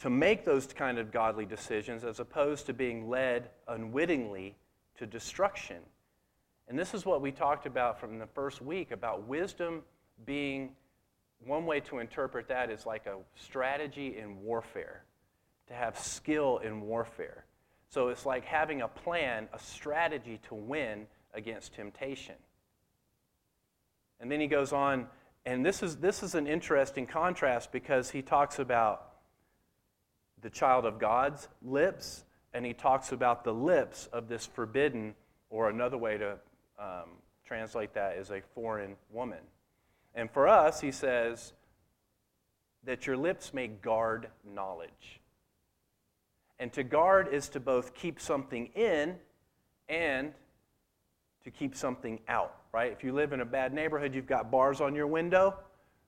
to 0.00 0.10
make 0.10 0.44
those 0.44 0.66
kind 0.66 0.98
of 0.98 1.12
godly 1.12 1.44
decisions 1.44 2.04
as 2.04 2.20
opposed 2.20 2.66
to 2.66 2.72
being 2.72 3.08
led 3.08 3.50
unwittingly 3.68 4.56
to 4.98 5.06
destruction. 5.06 5.76
And 6.68 6.78
this 6.78 6.94
is 6.94 7.04
what 7.04 7.20
we 7.20 7.32
talked 7.32 7.66
about 7.66 8.00
from 8.00 8.18
the 8.18 8.26
first 8.26 8.62
week 8.62 8.92
about 8.92 9.26
wisdom 9.26 9.82
being 10.24 10.70
one 11.44 11.66
way 11.66 11.80
to 11.80 11.98
interpret 11.98 12.48
that 12.48 12.70
is 12.70 12.86
like 12.86 13.06
a 13.06 13.16
strategy 13.34 14.16
in 14.18 14.42
warfare, 14.42 15.04
to 15.68 15.74
have 15.74 15.98
skill 15.98 16.58
in 16.58 16.82
warfare. 16.82 17.44
So 17.88 18.08
it's 18.08 18.24
like 18.24 18.44
having 18.44 18.82
a 18.82 18.88
plan, 18.88 19.48
a 19.52 19.58
strategy 19.58 20.38
to 20.48 20.54
win 20.54 21.06
against 21.34 21.74
temptation. 21.74 22.36
And 24.20 24.30
then 24.30 24.40
he 24.40 24.46
goes 24.46 24.72
on, 24.72 25.06
and 25.44 25.64
this 25.64 25.82
is, 25.82 25.96
this 25.96 26.22
is 26.22 26.34
an 26.34 26.46
interesting 26.46 27.06
contrast 27.06 27.72
because 27.72 28.10
he 28.10 28.22
talks 28.22 28.58
about 28.58 29.09
the 30.42 30.50
child 30.50 30.84
of 30.84 30.98
God's 30.98 31.48
lips, 31.62 32.24
and 32.52 32.64
he 32.64 32.72
talks 32.72 33.12
about 33.12 33.44
the 33.44 33.54
lips 33.54 34.08
of 34.12 34.28
this 34.28 34.46
forbidden, 34.46 35.14
or 35.50 35.68
another 35.68 35.98
way 35.98 36.18
to 36.18 36.38
um, 36.78 37.10
translate 37.44 37.94
that 37.94 38.16
is 38.16 38.30
a 38.30 38.40
foreign 38.54 38.96
woman. 39.10 39.40
And 40.14 40.30
for 40.30 40.48
us, 40.48 40.80
he 40.80 40.92
says 40.92 41.52
that 42.84 43.06
your 43.06 43.16
lips 43.16 43.52
may 43.52 43.68
guard 43.68 44.28
knowledge. 44.44 45.20
And 46.58 46.72
to 46.74 46.82
guard 46.82 47.28
is 47.32 47.48
to 47.50 47.60
both 47.60 47.94
keep 47.94 48.20
something 48.20 48.66
in 48.74 49.16
and 49.88 50.32
to 51.44 51.50
keep 51.50 51.74
something 51.74 52.20
out, 52.28 52.54
right? 52.72 52.92
If 52.92 53.02
you 53.02 53.12
live 53.12 53.32
in 53.32 53.40
a 53.40 53.46
bad 53.46 53.72
neighborhood, 53.72 54.14
you've 54.14 54.26
got 54.26 54.50
bars 54.50 54.80
on 54.80 54.94
your 54.94 55.06
window. 55.06 55.56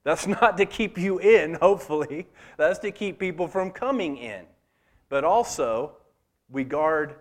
That's 0.04 0.26
not 0.26 0.56
to 0.56 0.66
keep 0.66 0.98
you 0.98 1.18
in, 1.18 1.54
hopefully. 1.54 2.26
That's 2.56 2.78
to 2.80 2.90
keep 2.90 3.18
people 3.18 3.46
from 3.46 3.70
coming 3.70 4.16
in. 4.16 4.44
But 5.08 5.24
also, 5.24 5.96
we 6.50 6.64
guard 6.64 7.16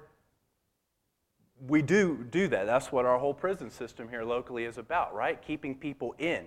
we 1.68 1.82
do 1.82 2.26
do 2.32 2.48
that. 2.48 2.66
That's 2.66 2.92
what 2.92 3.06
our 3.06 3.20
whole 3.20 3.34
prison 3.34 3.70
system 3.70 4.10
here 4.10 4.24
locally 4.24 4.66
is 4.66 4.78
about, 4.78 5.14
right? 5.14 5.42
Keeping 5.42 5.76
people 5.76 6.16
in. 6.18 6.46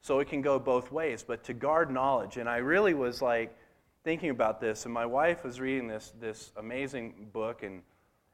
So 0.00 0.20
it 0.20 0.28
can 0.28 0.40
go 0.40 0.58
both 0.58 0.90
ways, 0.92 1.24
but 1.26 1.44
to 1.44 1.54
guard 1.54 1.90
knowledge. 1.90 2.36
And 2.36 2.48
I 2.48 2.58
really 2.58 2.94
was 2.94 3.20
like 3.20 3.56
thinking 4.04 4.30
about 4.30 4.60
this, 4.60 4.84
and 4.84 4.94
my 4.94 5.04
wife 5.04 5.44
was 5.44 5.60
reading 5.60 5.88
this, 5.88 6.12
this 6.20 6.52
amazing 6.56 7.28
book, 7.32 7.62
and, 7.62 7.82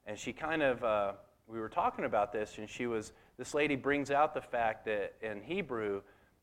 and 0.07 0.19
she 0.19 0.33
kind 0.33 0.63
of, 0.63 0.85
uh, 0.85 1.13
we 1.47 1.59
were 1.59 1.71
talking 1.71 2.05
about 2.05 2.33
this, 2.33 2.59
and 2.59 2.69
she 2.69 2.87
was, 2.87 3.13
this 3.39 3.55
lady 3.55 3.75
brings 3.75 4.11
out 4.11 4.35
the 4.35 4.41
fact 4.41 4.85
that 4.85 5.15
in 5.23 5.43
Hebrew, 5.43 6.03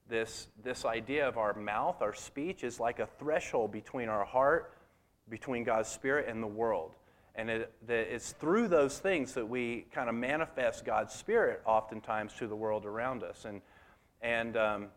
this, 0.09 0.47
this 0.63 0.85
idea 0.85 1.27
of 1.27 1.37
our 1.37 1.53
mouth, 1.53 2.01
our 2.01 2.13
speech, 2.13 2.63
is 2.63 2.79
like 2.79 2.99
a 2.99 3.07
threshold 3.19 3.71
between 3.71 4.09
our 4.09 4.25
heart, 4.25 4.73
between 5.29 5.63
God's 5.63 5.89
Spirit, 5.89 6.27
and 6.27 6.41
the 6.41 6.47
world. 6.47 6.91
And 7.35 7.49
it, 7.49 7.71
it's 7.87 8.33
through 8.33 8.67
those 8.67 8.99
things 8.99 9.33
that 9.33 9.47
we 9.47 9.85
kind 9.93 10.09
of 10.09 10.15
manifest 10.15 10.83
God's 10.83 11.13
Spirit 11.13 11.61
oftentimes 11.65 12.33
to 12.39 12.47
the 12.47 12.55
world 12.55 12.85
around 12.85 13.23
us. 13.23 13.45
And, 13.45 13.61
and 14.21 14.57
um, 14.57 14.87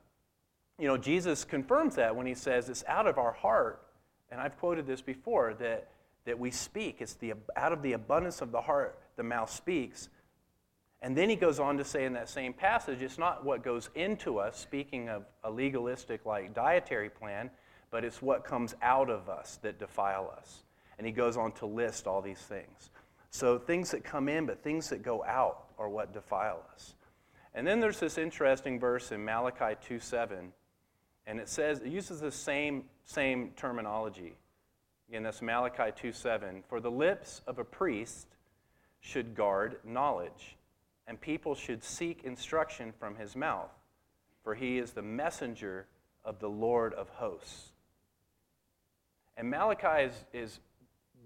you 0.79 0.89
know, 0.89 0.97
Jesus 0.97 1.45
confirms 1.45 1.95
that 1.97 2.17
when 2.17 2.27
he 2.27 2.35
says 2.35 2.69
it's 2.69 2.85
out 2.89 3.07
of 3.07 3.19
our 3.19 3.33
heart, 3.33 3.83
and 4.31 4.41
I've 4.41 4.59
quoted 4.59 4.87
this 4.87 5.03
before, 5.03 5.55
that, 5.61 5.89
that 6.25 6.39
we 6.39 6.51
speak. 6.51 6.97
It's 7.01 7.15
the, 7.15 7.35
out 7.55 7.73
of 7.73 7.83
the 7.83 7.93
abundance 7.93 8.41
of 8.41 8.51
the 8.51 8.63
heart, 8.63 8.99
the 9.17 9.23
mouth 9.23 9.51
speaks. 9.51 10.09
And 11.03 11.17
then 11.17 11.29
he 11.29 11.35
goes 11.35 11.59
on 11.59 11.77
to 11.79 11.85
say 11.85 12.05
in 12.05 12.13
that 12.13 12.29
same 12.29 12.53
passage, 12.53 13.03
it's 13.03 13.19
not 13.19 13.45
what 13.45 13.65
goes 13.65 13.91
into 13.97 14.39
us, 14.39 14.57
speaking 14.57 15.09
of 15.09 15.25
a 15.43 15.51
legalistic 15.51 16.25
like 16.25 16.55
dietary 16.55 17.11
plan, 17.11 17.51
but 17.91 18.05
it's 18.05 18.23
what 18.23 18.45
comes 18.45 18.77
out 18.81 19.11
of 19.11 19.29
us 19.29 19.59
that 19.63 19.81
defile 19.81 20.33
us. 20.37 20.63
And 20.99 21.07
he 21.07 21.13
goes 21.13 21.37
on 21.37 21.51
to 21.53 21.67
list 21.67 22.07
all 22.07 22.23
these 22.23 22.39
things. 22.39 22.91
So 23.31 23.59
things 23.59 23.91
that 23.91 24.05
come 24.05 24.29
in, 24.29 24.47
but 24.47 24.63
things 24.63 24.91
that 24.91 25.03
go 25.03 25.25
out 25.25 25.65
are 25.77 25.89
what 25.89 26.13
defile 26.13 26.65
us. 26.73 26.95
And 27.53 27.67
then 27.67 27.81
there's 27.81 27.99
this 27.99 28.17
interesting 28.17 28.79
verse 28.79 29.11
in 29.11 29.25
Malachi 29.25 29.77
2 29.85 29.99
7, 29.99 30.53
and 31.27 31.41
it 31.41 31.49
says, 31.49 31.81
it 31.81 31.89
uses 31.89 32.21
the 32.21 32.31
same, 32.31 32.85
same 33.05 33.51
terminology. 33.57 34.35
Again, 35.09 35.25
that's 35.25 35.43
Malachi 35.43 35.93
2 35.95 36.13
7. 36.13 36.63
For 36.69 36.81
the 36.81 36.91
lips 36.91 37.43
of 37.47 37.59
a 37.59 37.65
priest 37.65 38.29
should 39.01 39.35
guard 39.35 39.79
knowledge, 39.85 40.57
and 41.07 41.21
people 41.21 41.55
should 41.55 41.83
seek 41.83 42.23
instruction 42.25 42.93
from 42.99 43.17
his 43.17 43.35
mouth, 43.37 43.71
for 44.43 44.55
he 44.55 44.79
is 44.79 44.93
the 44.93 45.03
messenger 45.03 45.87
of 46.25 46.39
the 46.39 46.49
Lord 46.49 46.95
of 46.95 47.09
hosts. 47.11 47.73
And 49.37 49.51
Malachi 49.51 50.05
is, 50.05 50.25
is 50.33 50.61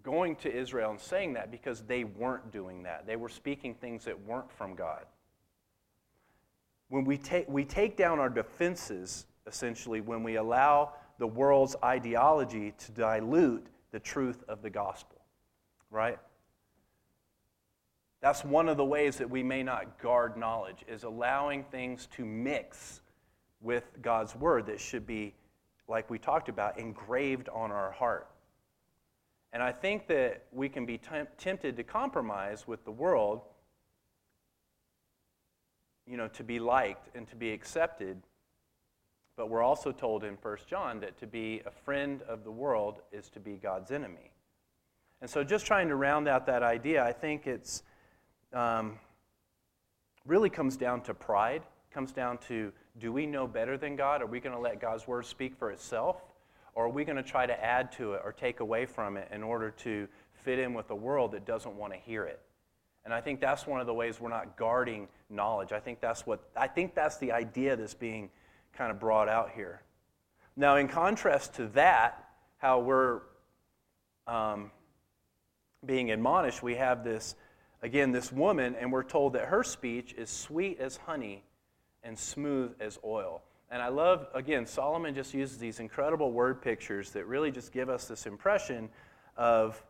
going 0.02 0.36
to 0.36 0.54
Israel 0.54 0.92
and 0.92 1.00
saying 1.00 1.34
that 1.34 1.50
because 1.50 1.82
they 1.82 2.04
weren't 2.04 2.52
doing 2.52 2.84
that. 2.84 3.06
They 3.06 3.16
were 3.16 3.28
speaking 3.28 3.74
things 3.74 4.04
that 4.04 4.24
weren't 4.24 4.50
from 4.52 4.74
God. 4.74 5.04
When 6.88 7.04
we 7.04 7.18
take, 7.18 7.48
we 7.48 7.64
take 7.64 7.96
down 7.96 8.20
our 8.20 8.28
defenses, 8.28 9.26
essentially, 9.46 10.00
when 10.00 10.22
we 10.22 10.36
allow 10.36 10.92
the 11.18 11.26
world's 11.26 11.74
ideology 11.82 12.72
to 12.78 12.92
dilute 12.92 13.66
the 13.90 13.98
truth 13.98 14.44
of 14.48 14.62
the 14.62 14.70
gospel, 14.70 15.20
right? 15.90 16.18
That's 18.20 18.44
one 18.44 18.68
of 18.68 18.76
the 18.76 18.84
ways 18.84 19.16
that 19.18 19.28
we 19.28 19.42
may 19.42 19.62
not 19.62 20.00
guard 20.00 20.36
knowledge, 20.36 20.84
is 20.88 21.04
allowing 21.04 21.64
things 21.64 22.08
to 22.16 22.24
mix 22.24 23.02
with 23.60 23.84
God's 24.02 24.34
word 24.34 24.66
that 24.66 24.80
should 24.80 25.06
be, 25.06 25.34
like 25.88 26.08
we 26.08 26.18
talked 26.18 26.48
about, 26.48 26.78
engraved 26.78 27.48
on 27.48 27.70
our 27.70 27.92
heart. 27.92 28.28
And 29.52 29.62
I 29.62 29.72
think 29.72 30.06
that 30.08 30.44
we 30.52 30.68
can 30.68 30.86
be 30.86 30.98
tempted 31.38 31.76
to 31.76 31.82
compromise 31.82 32.66
with 32.66 32.84
the 32.84 32.90
world, 32.90 33.42
you 36.06 36.16
know, 36.16 36.28
to 36.28 36.44
be 36.44 36.58
liked 36.58 37.14
and 37.14 37.28
to 37.28 37.36
be 37.36 37.52
accepted. 37.52 38.18
But 39.36 39.48
we're 39.48 39.62
also 39.62 39.92
told 39.92 40.24
in 40.24 40.34
1 40.34 40.56
John 40.66 41.00
that 41.00 41.18
to 41.18 41.26
be 41.26 41.62
a 41.66 41.70
friend 41.70 42.22
of 42.28 42.44
the 42.44 42.50
world 42.50 43.00
is 43.12 43.28
to 43.30 43.40
be 43.40 43.52
God's 43.54 43.90
enemy. 43.90 44.30
And 45.20 45.30
so, 45.30 45.42
just 45.42 45.64
trying 45.64 45.88
to 45.88 45.96
round 45.96 46.28
out 46.28 46.46
that 46.46 46.62
idea, 46.62 47.02
I 47.02 47.12
think 47.12 47.46
it's 47.46 47.82
um, 48.56 48.98
really 50.24 50.50
comes 50.50 50.76
down 50.76 51.02
to 51.02 51.14
pride, 51.14 51.62
comes 51.92 52.12
down 52.12 52.38
to 52.48 52.72
do 52.98 53.12
we 53.12 53.26
know 53.26 53.46
better 53.46 53.76
than 53.76 53.96
God? 53.96 54.22
Are 54.22 54.26
we 54.26 54.40
going 54.40 54.54
to 54.54 54.60
let 54.60 54.80
God's 54.80 55.06
word 55.06 55.26
speak 55.26 55.54
for 55.56 55.70
itself? 55.70 56.16
Or 56.74 56.86
are 56.86 56.90
we 56.90 57.04
going 57.04 57.16
to 57.16 57.22
try 57.22 57.46
to 57.46 57.64
add 57.64 57.92
to 57.92 58.14
it 58.14 58.22
or 58.24 58.32
take 58.32 58.60
away 58.60 58.86
from 58.86 59.16
it 59.16 59.28
in 59.32 59.42
order 59.42 59.70
to 59.70 60.08
fit 60.32 60.58
in 60.58 60.74
with 60.74 60.90
a 60.90 60.94
world 60.94 61.32
that 61.32 61.46
doesn't 61.46 61.74
want 61.74 61.92
to 61.92 61.98
hear 61.98 62.24
it? 62.24 62.40
And 63.04 63.14
I 63.14 63.20
think 63.20 63.40
that's 63.40 63.66
one 63.66 63.80
of 63.80 63.86
the 63.86 63.94
ways 63.94 64.20
we're 64.20 64.30
not 64.30 64.56
guarding 64.56 65.08
knowledge. 65.30 65.72
I 65.72 65.78
think 65.78 66.00
that's 66.00 66.26
what 66.26 66.40
I 66.56 66.66
think 66.66 66.94
that's 66.94 67.18
the 67.18 67.32
idea 67.32 67.76
that's 67.76 67.94
being 67.94 68.30
kind 68.76 68.90
of 68.90 68.98
brought 68.98 69.28
out 69.28 69.50
here. 69.54 69.82
Now, 70.56 70.76
in 70.76 70.88
contrast 70.88 71.54
to 71.54 71.66
that, 71.68 72.24
how 72.58 72.80
we're 72.80 73.20
um, 74.26 74.70
being 75.84 76.10
admonished, 76.10 76.62
we 76.62 76.74
have 76.74 77.04
this 77.04 77.36
again 77.82 78.12
this 78.12 78.32
woman, 78.32 78.74
and 78.78 78.92
we're 78.92 79.02
told 79.02 79.34
that 79.34 79.46
her 79.46 79.62
speech 79.62 80.14
is 80.14 80.30
sweet 80.30 80.80
as 80.80 80.96
honey 80.96 81.44
and 82.02 82.18
smooth 82.18 82.74
as 82.80 82.98
oil. 83.04 83.42
And 83.70 83.82
I 83.82 83.88
love, 83.88 84.28
again, 84.32 84.66
Solomon 84.66 85.14
just 85.14 85.34
uses 85.34 85.58
these 85.58 85.80
incredible 85.80 86.30
word 86.30 86.62
pictures 86.62 87.10
that 87.12 87.26
really 87.26 87.50
just 87.50 87.72
give 87.72 87.88
us 87.88 88.06
this 88.06 88.26
impression 88.26 88.88
of 89.36 89.82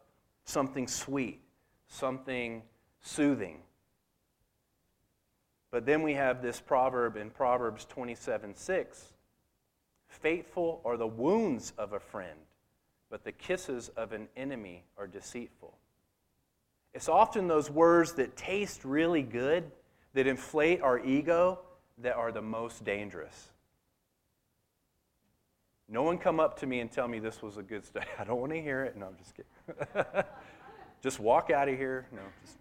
something 0.45 0.89
sweet, 0.89 1.43
something 1.89 2.63
soothing. 3.03 3.59
But 5.71 5.85
then 5.85 6.03
we 6.03 6.15
have 6.15 6.41
this 6.41 6.59
proverb 6.59 7.17
in 7.17 7.31
Proverbs 7.31 7.85
27 7.85 8.55
6 8.55 9.13
Faithful 10.09 10.81
are 10.85 10.97
the 10.97 11.07
wounds 11.07 11.75
of 11.77 11.93
a 11.93 12.01
friend, 12.01 12.39
but 13.11 13.25
the 13.25 13.33
kisses 13.33 13.91
of 13.91 14.13
an 14.13 14.29
enemy 14.37 14.85
are 14.97 15.07
deceitful. 15.07 15.77
It's 16.97 17.11
often 17.11 17.47
those 17.47 17.71
words 17.71 18.15
that 18.15 18.37
taste 18.39 18.83
really 18.83 19.21
good, 19.21 19.71
that 20.15 20.27
inflate 20.27 20.81
our 20.81 20.99
ego, 20.99 21.59
that 21.99 22.17
are 22.17 22.33
the 22.33 22.41
most 22.41 22.85
dangerous. 22.85 23.51
No 25.91 26.03
one 26.03 26.17
come 26.17 26.41
up 26.41 26.59
to 26.61 26.67
me 26.67 26.81
and 26.81 26.91
tell 26.91 27.07
me 27.07 27.19
this 27.19 27.43
was 27.43 27.59
a 27.59 27.63
good 27.63 27.85
study. 27.85 28.07
I 28.19 28.25
don't 28.25 28.41
want 28.41 28.53
to 28.53 28.63
hear 28.63 28.83
it. 28.83 28.97
No, 28.97 29.09
I'm 29.09 29.17
just 29.19 29.35
kidding. 29.37 30.25
just 31.03 31.21
walk 31.21 31.51
out 31.51 31.69
of 31.69 31.77
here. 31.77 32.07
No, 32.13 32.23
just. 32.43 32.57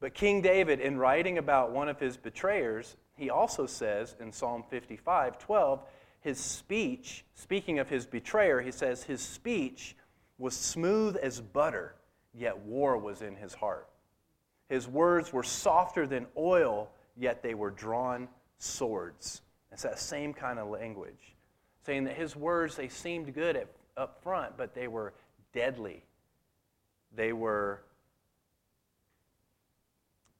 But 0.00 0.12
King 0.12 0.42
David, 0.42 0.80
in 0.80 0.98
writing 0.98 1.38
about 1.38 1.70
one 1.70 1.88
of 1.88 2.00
his 2.00 2.16
betrayers, 2.16 2.96
he 3.16 3.30
also 3.30 3.66
says 3.66 4.16
in 4.18 4.32
Psalm 4.32 4.64
55 4.68 5.38
12, 5.38 5.80
his 6.22 6.40
speech, 6.40 7.24
speaking 7.34 7.78
of 7.78 7.88
his 7.88 8.04
betrayer, 8.04 8.60
he 8.60 8.72
says, 8.72 9.04
his 9.04 9.20
speech 9.20 9.94
was 10.38 10.56
smooth 10.56 11.16
as 11.18 11.40
butter, 11.40 11.94
yet 12.34 12.58
war 12.58 12.98
was 12.98 13.22
in 13.22 13.36
his 13.36 13.54
heart. 13.54 13.88
His 14.68 14.88
words 14.88 15.32
were 15.32 15.42
softer 15.42 16.06
than 16.06 16.26
oil, 16.36 16.90
yet 17.16 17.42
they 17.42 17.54
were 17.54 17.70
drawn 17.70 18.28
swords. 18.58 19.42
It's 19.72 19.82
that 19.82 19.98
same 19.98 20.32
kind 20.32 20.58
of 20.58 20.68
language 20.68 21.34
saying 21.84 22.04
that 22.04 22.16
his 22.16 22.34
words, 22.34 22.76
they 22.76 22.88
seemed 22.88 23.34
good 23.34 23.56
at, 23.56 23.68
up 23.96 24.22
front, 24.22 24.56
but 24.56 24.74
they 24.74 24.88
were 24.88 25.12
deadly. 25.52 26.02
They 27.14 27.32
were 27.32 27.82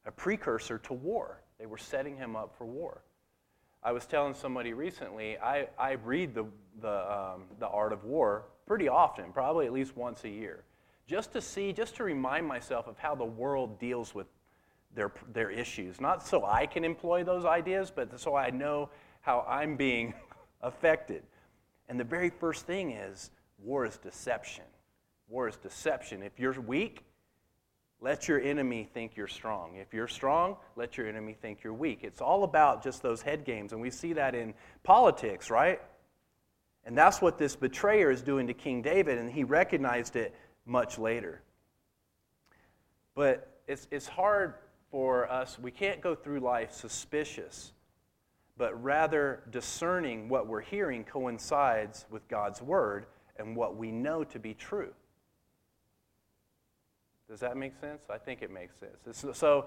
a 0.07 0.11
precursor 0.11 0.79
to 0.79 0.93
war. 0.93 1.41
They 1.59 1.67
were 1.67 1.79
setting 1.79 2.17
him 2.17 2.35
up 2.35 2.55
for 2.57 2.67
war. 2.67 3.03
I 3.83 3.93
was 3.93 4.07
telling 4.07 4.35
somebody 4.35 4.73
recently, 4.73 5.39
I, 5.39 5.69
I 5.79 5.93
read 5.93 6.35
the, 6.35 6.47
the, 6.81 7.13
um, 7.13 7.43
the 7.59 7.69
Art 7.69 7.93
of 7.93 8.05
War 8.05 8.47
pretty 8.67 8.89
often, 8.89 9.31
probably 9.33 9.67
at 9.67 9.73
least 9.73 9.97
once 9.97 10.25
a 10.25 10.29
year, 10.29 10.65
just 11.07 11.33
to 11.33 11.41
see, 11.41 11.73
just 11.73 11.97
to 11.97 12.05
remind 12.05 12.47
myself 12.47 12.87
of 12.87 12.99
how 12.99 13.15
the 13.15 13.25
world 13.25 13.79
deals 13.79 14.15
with 14.15 14.27
their, 14.95 15.13
their 15.33 15.51
issues. 15.51 16.01
Not 16.01 16.27
so 16.27 16.45
I 16.45 16.67
can 16.67 16.85
employ 16.85 17.25
those 17.25 17.45
ideas, 17.45 17.93
but 17.95 18.19
so 18.19 18.35
I 18.35 18.51
know 18.51 18.91
how 19.21 19.45
I'm 19.49 19.77
being 19.77 20.15
affected. 20.63 21.23
And 21.89 21.99
the 21.99 22.05
very 22.05 22.31
first 22.31 22.67
thing 22.67 22.93
is 22.93 23.31
war 23.59 23.85
is 23.85 23.99
deception. 23.99 24.65
War 25.29 25.49
is 25.49 25.57
deception. 25.57 26.23
If 26.23 26.39
you're 26.39 26.59
weak, 26.61 27.05
let 28.01 28.29
your 28.29 28.41
enemy 28.41 28.89
think 28.93 29.17
you're 29.17 29.27
strong. 29.27 29.77
If 29.77 29.95
you're 29.95 30.09
strong, 30.09 30.57
let 30.77 30.97
your 30.97 31.07
enemy 31.07 31.37
think 31.41 31.63
you're 31.63 31.73
weak. 31.73 32.01
It's 32.03 32.21
all 32.21 32.45
about 32.45 32.83
just 32.83 33.03
those 33.03 33.23
head 33.23 33.45
games. 33.45 33.73
And 33.73 33.81
we 33.81 33.91
see 33.91 34.13
that 34.15 34.35
in 34.35 34.55
politics, 34.83 35.51
right? 35.51 35.81
And 36.85 36.97
that's 36.97 37.23
what 37.23 37.39
this 37.39 37.57
betrayer 37.57 38.11
is 38.11 38.21
doing 38.21 38.47
to 38.49 38.55
King 38.55 38.83
David, 38.83 39.19
and 39.19 39.31
he 39.31 39.43
recognized 39.43 40.17
it 40.17 40.35
much 40.67 40.99
later. 40.99 41.43
But 43.15 43.61
it's, 43.67 43.87
it's 43.91 44.07
hard 44.07 44.55
for 44.91 45.31
us, 45.31 45.59
we 45.59 45.71
can't 45.71 46.01
go 46.01 46.15
through 46.15 46.41
life 46.41 46.73
suspicious, 46.73 47.73
but 48.57 48.81
rather 48.83 49.43
discerning 49.51 50.29
what 50.29 50.47
we're 50.47 50.61
hearing 50.61 51.03
coincides 51.03 52.07
with 52.11 52.27
God's 52.29 52.63
word 52.63 53.07
and 53.37 53.57
what 53.57 53.77
we 53.77 53.91
know 53.91 54.23
to 54.23 54.39
be 54.39 54.55
true. 54.55 54.93
Does 57.29 57.41
that 57.41 57.57
make 57.57 57.73
sense? 57.81 58.05
I 58.11 58.19
think 58.19 58.43
it 58.43 58.53
makes 58.53 58.75
sense. 58.79 59.25
so, 59.37 59.67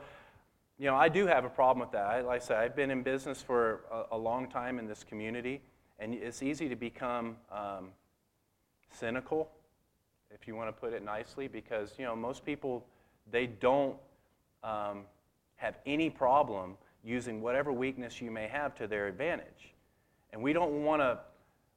you 0.77 0.85
know, 0.85 0.95
I 0.95 1.09
do 1.09 1.27
have 1.27 1.43
a 1.43 1.49
problem 1.49 1.79
with 1.79 1.91
that. 1.91 2.05
I, 2.05 2.21
like 2.21 2.41
I 2.41 2.45
said, 2.45 2.57
I've 2.59 2.75
been 2.75 2.91
in 2.91 3.03
business 3.03 3.41
for 3.41 3.81
a, 3.91 4.15
a 4.15 4.17
long 4.17 4.47
time 4.47 4.79
in 4.79 4.87
this 4.87 5.03
community, 5.03 5.61
and 5.99 6.13
it's 6.13 6.43
easy 6.43 6.69
to 6.69 6.75
become 6.75 7.35
um, 7.51 7.89
cynical, 8.91 9.49
if 10.39 10.47
you 10.47 10.55
want 10.55 10.67
to 10.69 10.73
put 10.73 10.93
it 10.93 11.03
nicely, 11.03 11.47
because, 11.47 11.93
you 11.97 12.05
know, 12.05 12.15
most 12.15 12.45
people, 12.45 12.85
they 13.31 13.47
don't 13.47 13.95
um, 14.63 15.01
have 15.55 15.77
any 15.85 16.09
problem 16.09 16.75
using 17.03 17.41
whatever 17.41 17.71
weakness 17.71 18.21
you 18.21 18.31
may 18.31 18.47
have 18.47 18.75
to 18.75 18.87
their 18.87 19.07
advantage. 19.07 19.73
And 20.33 20.41
we 20.41 20.53
don't 20.53 20.83
want 20.83 21.01
to 21.01 21.19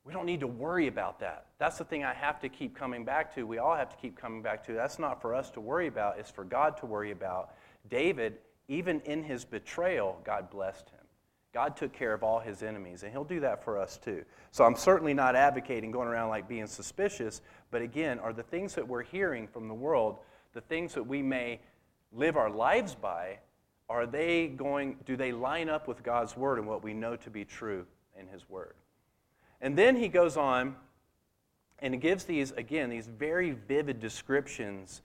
we 0.05 0.15
don't 0.15 0.27
need 0.27 0.41
to 0.41 0.47
worry 0.47 0.87
about 0.87 1.21
that. 1.21 1.47
That's 1.59 1.79
the 1.79 1.85
thing 1.85 2.05
I 2.05 2.15
have 2.15 2.41
to 2.41 2.49
keep 2.49 2.75
coming 2.75 3.05
back 3.05 3.35
to. 3.35 3.47
We 3.47 3.59
all 3.59 3.77
have 3.77 3.91
to 3.91 3.97
keep 3.97 4.19
coming 4.19 4.43
back 4.43 4.65
to. 4.67 4.73
That's 4.73 4.99
not 4.99 5.21
for 5.21 5.35
us 5.35 5.51
to 5.51 5.61
worry 5.61 5.89
about, 5.89 6.19
it's 6.19 6.31
for 6.31 6.45
God 6.45 6.77
to 6.79 6.87
worry 6.87 7.11
about. 7.11 7.55
David, 7.89 8.39
even 8.69 9.01
in 9.01 9.23
his 9.23 9.45
betrayal, 9.45 10.19
God 10.25 10.51
blessed 10.51 10.89
him. 10.89 11.00
God 11.53 11.77
took 11.77 11.93
care 11.93 12.15
of 12.15 12.23
all 12.23 12.39
his 12.39 12.63
enemies, 12.63 13.03
and 13.03 13.11
he'll 13.11 13.25
do 13.25 13.41
that 13.41 13.65
for 13.65 13.77
us 13.77 13.99
too. 13.99 14.25
So 14.53 14.65
I'm 14.65 14.77
certainly 14.77 15.15
not 15.15 15.35
advocating 15.35 15.91
going 15.91 16.07
around 16.07 16.29
like 16.29 16.49
being 16.49 16.67
suspicious, 16.67 17.41
but 17.71 17.83
again, 17.83 18.21
are 18.21 18.33
the 18.33 18.43
things 18.43 18.75
that 18.77 18.87
we're 18.87 19.03
hearing 19.03 19.49
from 19.49 19.67
the 19.67 19.75
world, 19.75 20.19
the 20.53 20.61
things 20.61 20.95
that 20.95 21.07
we 21.07 21.23
may 21.23 21.61
live 22.13 22.37
our 22.37 22.51
lives 22.51 22.95
by, 22.95 23.39
are 23.89 24.07
they 24.07 24.47
going, 24.47 24.97
do 25.05 25.17
they 25.17 25.33
line 25.33 25.69
up 25.69 25.89
with 25.89 26.05
God's 26.05 26.37
word 26.37 26.59
and 26.59 26.69
what 26.69 26.85
we 26.85 26.95
know 26.95 27.17
to 27.17 27.31
be 27.31 27.45
true 27.45 27.85
in 28.19 28.29
his 28.29 28.49
word? 28.49 28.75
And 29.61 29.77
then 29.77 29.97
he 29.97 30.07
goes 30.07 30.37
on 30.37 30.77
and 31.81 32.01
gives 32.01 32.25
these, 32.25 32.53
again, 32.53 32.91
these 32.91 33.09
very 33.09 33.51
vivid 33.51 33.99
descriptions 33.99 35.03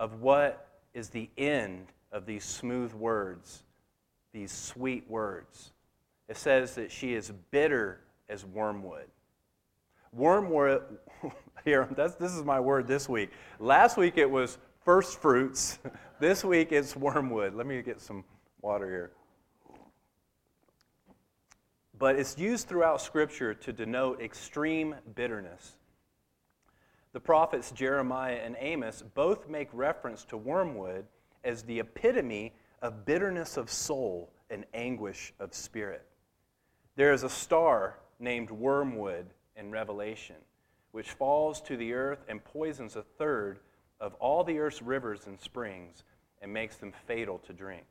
of 0.00 0.20
what 0.20 0.66
is 0.94 1.10
the 1.10 1.30
end 1.38 1.86
of 2.10 2.26
these 2.26 2.44
smooth 2.44 2.92
words, 2.92 3.62
these 4.32 4.50
sweet 4.50 5.08
words. 5.08 5.72
It 6.28 6.36
says 6.36 6.74
that 6.74 6.90
she 6.90 7.14
is 7.14 7.32
bitter 7.50 8.00
as 8.28 8.44
wormwood. 8.44 9.06
Wormwood, 10.12 10.82
here, 11.64 11.88
this 11.94 12.32
is 12.32 12.42
my 12.42 12.60
word 12.60 12.86
this 12.86 13.08
week. 13.08 13.30
Last 13.58 13.96
week 13.96 14.18
it 14.18 14.30
was 14.30 14.58
first 14.84 15.20
fruits. 15.20 15.78
this 16.20 16.44
week 16.44 16.72
it's 16.72 16.96
wormwood. 16.96 17.54
Let 17.54 17.66
me 17.66 17.80
get 17.82 18.00
some 18.00 18.24
water 18.62 18.88
here 18.88 19.12
but 21.98 22.16
it's 22.16 22.38
used 22.38 22.68
throughout 22.68 23.00
Scripture 23.00 23.54
to 23.54 23.72
denote 23.72 24.20
extreme 24.20 24.94
bitterness. 25.14 25.76
The 27.12 27.20
prophets 27.20 27.70
Jeremiah 27.70 28.40
and 28.44 28.56
Amos 28.58 29.02
both 29.14 29.48
make 29.48 29.68
reference 29.72 30.24
to 30.26 30.36
wormwood 30.36 31.06
as 31.44 31.62
the 31.62 31.80
epitome 31.80 32.52
of 32.82 33.06
bitterness 33.06 33.56
of 33.56 33.70
soul 33.70 34.30
and 34.50 34.64
anguish 34.74 35.32
of 35.40 35.54
spirit. 35.54 36.04
There 36.96 37.12
is 37.12 37.22
a 37.22 37.28
star 37.28 37.98
named 38.18 38.50
wormwood 38.50 39.26
in 39.54 39.70
Revelation, 39.70 40.36
which 40.92 41.10
falls 41.10 41.60
to 41.62 41.76
the 41.76 41.92
earth 41.92 42.24
and 42.26 42.42
poisons 42.42 42.96
a 42.96 43.02
third 43.02 43.58
of 44.00 44.14
all 44.14 44.44
the 44.44 44.58
earth's 44.58 44.80
rivers 44.80 45.26
and 45.26 45.38
springs 45.38 46.04
and 46.40 46.52
makes 46.52 46.76
them 46.76 46.92
fatal 47.06 47.38
to 47.46 47.52
drink. 47.52 47.84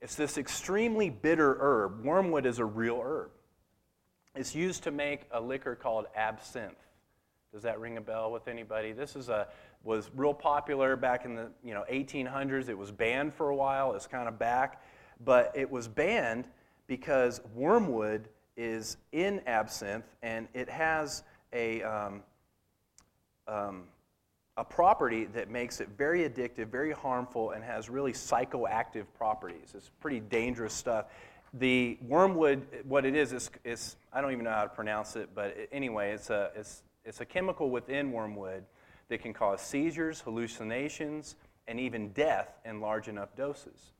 It's 0.00 0.14
this 0.14 0.38
extremely 0.38 1.10
bitter 1.10 1.56
herb. 1.60 2.02
Wormwood 2.02 2.46
is 2.46 2.58
a 2.58 2.64
real 2.64 3.00
herb. 3.02 3.30
It's 4.34 4.54
used 4.54 4.84
to 4.84 4.90
make 4.90 5.26
a 5.30 5.40
liquor 5.40 5.74
called 5.74 6.06
absinthe. 6.14 6.76
Does 7.52 7.62
that 7.62 7.80
ring 7.80 7.96
a 7.96 8.02
bell 8.02 8.32
with 8.32 8.48
anybody? 8.48 8.92
This 8.92 9.16
is 9.16 9.28
a 9.28 9.48
was 9.82 10.10
real 10.14 10.34
popular 10.34 10.96
back 10.96 11.24
in 11.24 11.34
the 11.34 11.50
you 11.62 11.72
know 11.72 11.84
1800s. 11.90 12.68
It 12.68 12.76
was 12.76 12.90
banned 12.90 13.34
for 13.34 13.50
a 13.50 13.56
while. 13.56 13.94
It's 13.94 14.06
kind 14.06 14.28
of 14.28 14.38
back, 14.38 14.82
but 15.24 15.52
it 15.54 15.70
was 15.70 15.88
banned 15.88 16.48
because 16.86 17.40
wormwood 17.54 18.28
is 18.56 18.96
in 19.12 19.40
absinthe 19.46 20.06
and 20.22 20.48
it 20.54 20.68
has 20.68 21.22
a 21.52 21.82
um, 21.82 22.22
um, 23.48 23.84
a 24.56 24.64
property 24.64 25.24
that 25.26 25.50
makes 25.50 25.80
it 25.80 25.88
very 25.98 26.28
addictive, 26.28 26.68
very 26.68 26.92
harmful, 26.92 27.50
and 27.50 27.62
has 27.62 27.90
really 27.90 28.12
psychoactive 28.12 29.04
properties. 29.16 29.74
It's 29.74 29.90
pretty 30.00 30.20
dangerous 30.20 30.72
stuff. 30.72 31.06
The 31.54 31.98
wormwood, 32.06 32.66
what 32.84 33.04
it 33.04 33.14
is, 33.14 33.32
is, 33.32 33.50
is 33.64 33.96
I 34.12 34.20
don't 34.20 34.32
even 34.32 34.44
know 34.44 34.52
how 34.52 34.62
to 34.62 34.68
pronounce 34.68 35.16
it, 35.16 35.30
but 35.34 35.56
anyway, 35.72 36.12
it's 36.12 36.30
a, 36.30 36.50
it's, 36.56 36.82
it's 37.04 37.20
a 37.20 37.24
chemical 37.24 37.70
within 37.70 38.12
wormwood 38.12 38.64
that 39.08 39.22
can 39.22 39.32
cause 39.32 39.60
seizures, 39.60 40.20
hallucinations, 40.20 41.36
and 41.68 41.78
even 41.78 42.08
death 42.10 42.58
in 42.64 42.80
large 42.80 43.08
enough 43.08 43.36
doses. 43.36 43.92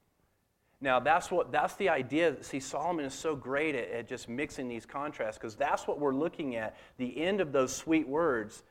Now, 0.81 1.01
that's, 1.01 1.31
what, 1.31 1.53
that's 1.53 1.75
the 1.77 1.89
idea. 1.89 2.43
See, 2.43 2.61
Solomon 2.61 3.07
is 3.07 3.15
so 3.15 3.35
great 3.35 3.75
at, 3.75 3.91
at 3.91 4.09
just 4.09 4.29
mixing 4.29 4.69
these 4.69 4.85
contrasts 4.85 5.39
because 5.39 5.57
that's 5.57 5.87
what 5.87 5.99
we're 5.99 6.15
looking 6.15 6.57
at. 6.57 6.77
The 6.99 7.23
end 7.23 7.41
of 7.41 7.53
those 7.53 7.75
sweet 7.75 8.07
words 8.07 8.63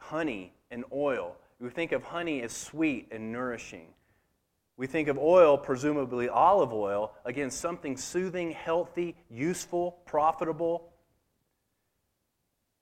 honey 0.00 0.52
and 0.70 0.84
oil. 0.92 1.36
We 1.60 1.70
think 1.70 1.92
of 1.92 2.02
honey 2.02 2.42
as 2.42 2.52
sweet 2.52 3.08
and 3.12 3.30
nourishing. 3.30 3.86
We 4.76 4.88
think 4.88 5.06
of 5.06 5.16
oil, 5.16 5.56
presumably 5.56 6.28
olive 6.28 6.72
oil, 6.72 7.14
again, 7.24 7.50
something 7.50 7.96
soothing, 7.96 8.50
healthy, 8.50 9.14
useful, 9.30 9.98
profitable. 10.06 10.90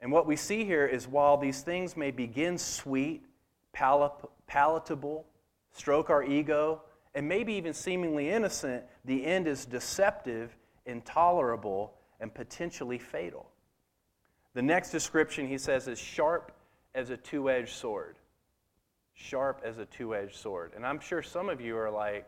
And 0.00 0.10
what 0.10 0.26
we 0.26 0.36
see 0.36 0.64
here 0.64 0.86
is 0.86 1.06
while 1.06 1.36
these 1.36 1.60
things 1.60 1.96
may 1.96 2.10
begin 2.10 2.56
sweet, 2.56 3.26
palatable, 3.74 5.26
stroke 5.72 6.10
our 6.10 6.22
ego, 6.22 6.82
and 7.14 7.28
maybe 7.28 7.54
even 7.54 7.72
seemingly 7.72 8.30
innocent, 8.30 8.84
the 9.04 9.24
end 9.24 9.48
is 9.48 9.64
deceptive, 9.64 10.56
intolerable, 10.86 11.94
and 12.20 12.32
potentially 12.32 12.98
fatal. 12.98 13.50
The 14.54 14.62
next 14.62 14.90
description 14.90 15.46
he 15.46 15.58
says 15.58 15.88
is 15.88 15.98
sharp 15.98 16.52
as 16.94 17.10
a 17.10 17.16
two 17.16 17.50
edged 17.50 17.74
sword. 17.74 18.16
Sharp 19.14 19.62
as 19.64 19.78
a 19.78 19.86
two 19.86 20.14
edged 20.14 20.36
sword. 20.36 20.72
And 20.74 20.86
I'm 20.86 21.00
sure 21.00 21.22
some 21.22 21.48
of 21.48 21.60
you 21.60 21.76
are 21.76 21.90
like, 21.90 22.26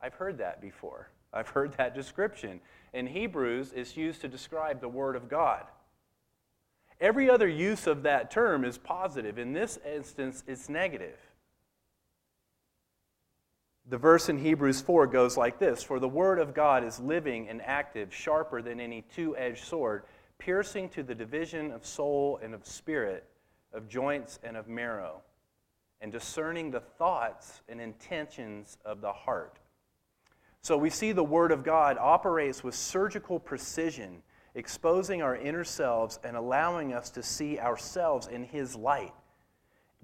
I've 0.00 0.14
heard 0.14 0.38
that 0.38 0.60
before. 0.60 1.10
I've 1.32 1.48
heard 1.48 1.72
that 1.74 1.94
description. 1.94 2.60
In 2.92 3.06
Hebrews, 3.06 3.72
it's 3.74 3.96
used 3.96 4.20
to 4.20 4.28
describe 4.28 4.80
the 4.80 4.88
Word 4.88 5.16
of 5.16 5.28
God. 5.28 5.64
Every 7.00 7.28
other 7.28 7.48
use 7.48 7.86
of 7.86 8.04
that 8.04 8.30
term 8.30 8.64
is 8.64 8.78
positive. 8.78 9.38
In 9.38 9.52
this 9.52 9.78
instance, 9.84 10.44
it's 10.46 10.68
negative. 10.68 11.18
The 13.86 13.98
verse 13.98 14.28
in 14.28 14.38
Hebrews 14.38 14.80
4 14.80 15.06
goes 15.08 15.36
like 15.36 15.58
this 15.58 15.82
For 15.82 15.98
the 15.98 16.08
Word 16.08 16.38
of 16.38 16.54
God 16.54 16.84
is 16.84 16.98
living 17.00 17.48
and 17.48 17.60
active, 17.62 18.14
sharper 18.14 18.62
than 18.62 18.80
any 18.80 19.02
two 19.14 19.36
edged 19.36 19.64
sword, 19.64 20.04
piercing 20.38 20.88
to 20.90 21.02
the 21.02 21.14
division 21.14 21.70
of 21.70 21.84
soul 21.84 22.40
and 22.42 22.54
of 22.54 22.66
spirit 22.66 23.28
of 23.74 23.88
joints 23.88 24.38
and 24.42 24.56
of 24.56 24.68
marrow, 24.68 25.20
and 26.00 26.12
discerning 26.12 26.70
the 26.70 26.80
thoughts 26.80 27.60
and 27.68 27.80
intentions 27.80 28.78
of 28.84 29.00
the 29.00 29.12
heart. 29.12 29.58
So 30.62 30.78
we 30.78 30.88
see 30.88 31.12
the 31.12 31.24
Word 31.24 31.52
of 31.52 31.64
God 31.64 31.98
operates 31.98 32.64
with 32.64 32.74
surgical 32.74 33.38
precision, 33.38 34.22
exposing 34.54 35.20
our 35.20 35.36
inner 35.36 35.64
selves 35.64 36.18
and 36.24 36.36
allowing 36.36 36.94
us 36.94 37.10
to 37.10 37.22
see 37.22 37.58
ourselves 37.58 38.28
in 38.28 38.44
His 38.44 38.74
light. 38.76 39.12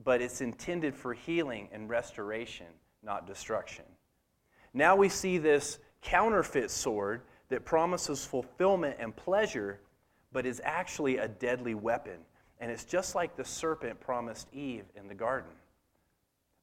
But 0.02 0.20
it's 0.20 0.40
intended 0.40 0.94
for 0.94 1.14
healing 1.14 1.68
and 1.72 1.88
restoration, 1.88 2.66
not 3.02 3.26
destruction. 3.26 3.84
Now 4.72 4.96
we 4.96 5.08
see 5.08 5.38
this 5.38 5.78
counterfeit 6.02 6.70
sword 6.70 7.22
that 7.48 7.64
promises 7.64 8.24
fulfillment 8.24 8.96
and 8.98 9.14
pleasure, 9.14 9.80
but 10.32 10.46
is 10.46 10.60
actually 10.64 11.18
a 11.18 11.28
deadly 11.28 11.74
weapon 11.74 12.18
and 12.60 12.70
it's 12.70 12.84
just 12.84 13.14
like 13.14 13.36
the 13.36 13.44
serpent 13.44 13.98
promised 14.00 14.46
Eve 14.52 14.84
in 14.94 15.08
the 15.08 15.14
garden. 15.14 15.50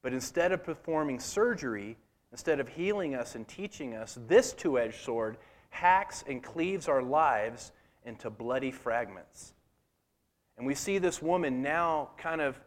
But 0.04 0.14
instead 0.14 0.52
of 0.52 0.64
performing 0.64 1.20
surgery, 1.20 1.98
instead 2.32 2.60
of 2.60 2.70
healing 2.70 3.16
us 3.16 3.34
and 3.34 3.48
teaching 3.48 3.96
us, 3.96 4.18
this 4.28 4.54
two 4.54 4.78
edged 4.78 5.02
sword 5.02 5.38
hacks 5.70 6.24
and 6.28 6.42
cleaves 6.42 6.88
our 6.88 7.02
lives 7.02 7.72
into 8.06 8.30
bloody 8.30 8.72
fragments. 8.72 9.54
And 10.58 10.66
we 10.66 10.76
see 10.76 11.00
this 11.00 11.22
woman 11.22 11.62
now 11.62 12.10
kind 12.18 12.42
of 12.42 12.60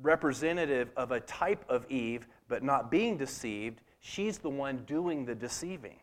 representative 0.00 0.90
of 0.96 1.12
a 1.12 1.20
type 1.20 1.64
of 1.68 1.86
Eve, 1.90 2.26
but 2.48 2.62
not 2.62 2.90
being 2.90 3.16
deceived. 3.16 3.80
She's 4.00 4.38
the 4.38 4.50
one 4.50 4.78
doing 4.86 5.24
the 5.24 5.34
deceiving 5.34 5.98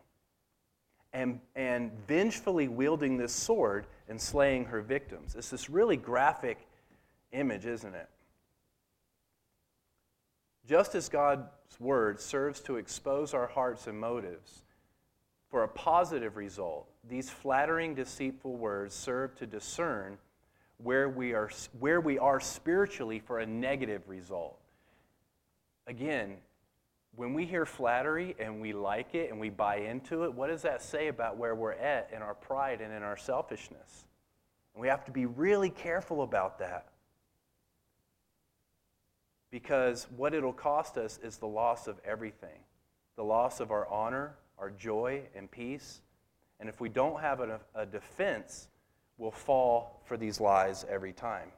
and, 1.12 1.40
and 1.54 1.90
vengefully 2.06 2.68
wielding 2.68 3.16
this 3.16 3.32
sword 3.32 3.86
and 4.08 4.20
slaying 4.20 4.66
her 4.66 4.80
victims. 4.80 5.34
It's 5.34 5.50
this 5.50 5.68
really 5.68 5.96
graphic 5.96 6.58
image, 7.32 7.66
isn't 7.66 7.94
it? 7.94 8.08
Just 10.68 10.94
as 10.94 11.08
God's 11.08 11.48
word 11.78 12.20
serves 12.20 12.60
to 12.62 12.76
expose 12.76 13.34
our 13.34 13.46
hearts 13.46 13.86
and 13.86 13.98
motives 13.98 14.62
for 15.48 15.62
a 15.62 15.68
positive 15.68 16.36
result, 16.36 16.88
these 17.08 17.30
flattering, 17.30 17.94
deceitful 17.94 18.56
words 18.56 18.94
serve 18.94 19.36
to 19.36 19.46
discern 19.46 20.18
where 20.78 21.08
we 21.08 21.32
are, 21.32 21.50
where 21.78 22.00
we 22.00 22.18
are 22.18 22.40
spiritually 22.40 23.20
for 23.20 23.38
a 23.38 23.46
negative 23.46 24.02
result. 24.08 24.58
Again, 25.86 26.36
when 27.14 27.32
we 27.32 27.46
hear 27.46 27.64
flattery 27.64 28.36
and 28.38 28.60
we 28.60 28.72
like 28.72 29.14
it 29.14 29.30
and 29.30 29.40
we 29.40 29.50
buy 29.50 29.76
into 29.76 30.24
it, 30.24 30.34
what 30.34 30.48
does 30.48 30.62
that 30.62 30.82
say 30.82 31.08
about 31.08 31.36
where 31.36 31.54
we're 31.54 31.72
at 31.72 32.10
in 32.14 32.22
our 32.22 32.34
pride 32.34 32.80
and 32.80 32.92
in 32.92 33.02
our 33.02 33.16
selfishness? 33.16 34.04
And 34.74 34.82
we 34.82 34.88
have 34.88 35.04
to 35.06 35.10
be 35.10 35.26
really 35.26 35.70
careful 35.70 36.22
about 36.22 36.58
that. 36.58 36.88
Because 39.50 40.06
what 40.16 40.34
it'll 40.34 40.52
cost 40.52 40.98
us 40.98 41.18
is 41.22 41.38
the 41.38 41.46
loss 41.46 41.86
of 41.86 41.98
everything 42.04 42.58
the 43.16 43.24
loss 43.24 43.60
of 43.60 43.70
our 43.70 43.88
honor, 43.88 44.36
our 44.58 44.68
joy, 44.68 45.22
and 45.34 45.50
peace. 45.50 46.02
And 46.60 46.68
if 46.68 46.82
we 46.82 46.90
don't 46.90 47.18
have 47.20 47.40
a, 47.40 47.60
a 47.74 47.86
defense, 47.86 48.68
we'll 49.16 49.30
fall 49.30 50.02
for 50.04 50.18
these 50.18 50.38
lies 50.38 50.84
every 50.86 51.14
time. 51.14 51.50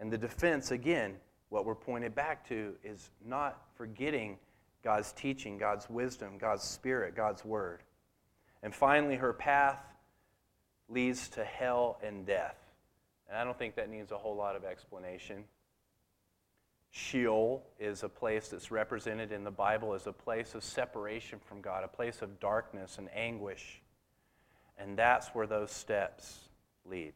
And 0.00 0.12
the 0.12 0.18
defense, 0.18 0.72
again, 0.72 1.14
what 1.50 1.64
we're 1.64 1.74
pointed 1.74 2.14
back 2.14 2.48
to 2.48 2.74
is 2.82 3.10
not 3.24 3.60
forgetting 3.76 4.38
God's 4.82 5.12
teaching, 5.12 5.58
God's 5.58 5.90
wisdom, 5.90 6.38
God's 6.38 6.62
spirit, 6.62 7.14
God's 7.14 7.44
word. 7.44 7.82
And 8.62 8.74
finally, 8.74 9.16
her 9.16 9.32
path 9.32 9.78
leads 10.88 11.28
to 11.30 11.44
hell 11.44 11.98
and 12.02 12.24
death. 12.24 12.56
And 13.28 13.36
I 13.36 13.44
don't 13.44 13.58
think 13.58 13.76
that 13.76 13.90
needs 13.90 14.10
a 14.10 14.18
whole 14.18 14.36
lot 14.36 14.56
of 14.56 14.64
explanation. 14.64 15.44
Sheol 16.90 17.62
is 17.78 18.02
a 18.02 18.08
place 18.08 18.48
that's 18.48 18.70
represented 18.70 19.30
in 19.30 19.44
the 19.44 19.50
Bible 19.50 19.94
as 19.94 20.06
a 20.06 20.12
place 20.12 20.54
of 20.54 20.64
separation 20.64 21.38
from 21.38 21.60
God, 21.60 21.84
a 21.84 21.88
place 21.88 22.22
of 22.22 22.40
darkness 22.40 22.98
and 22.98 23.08
anguish. 23.14 23.80
And 24.78 24.96
that's 24.96 25.28
where 25.28 25.46
those 25.46 25.70
steps 25.70 26.48
lead. 26.84 27.12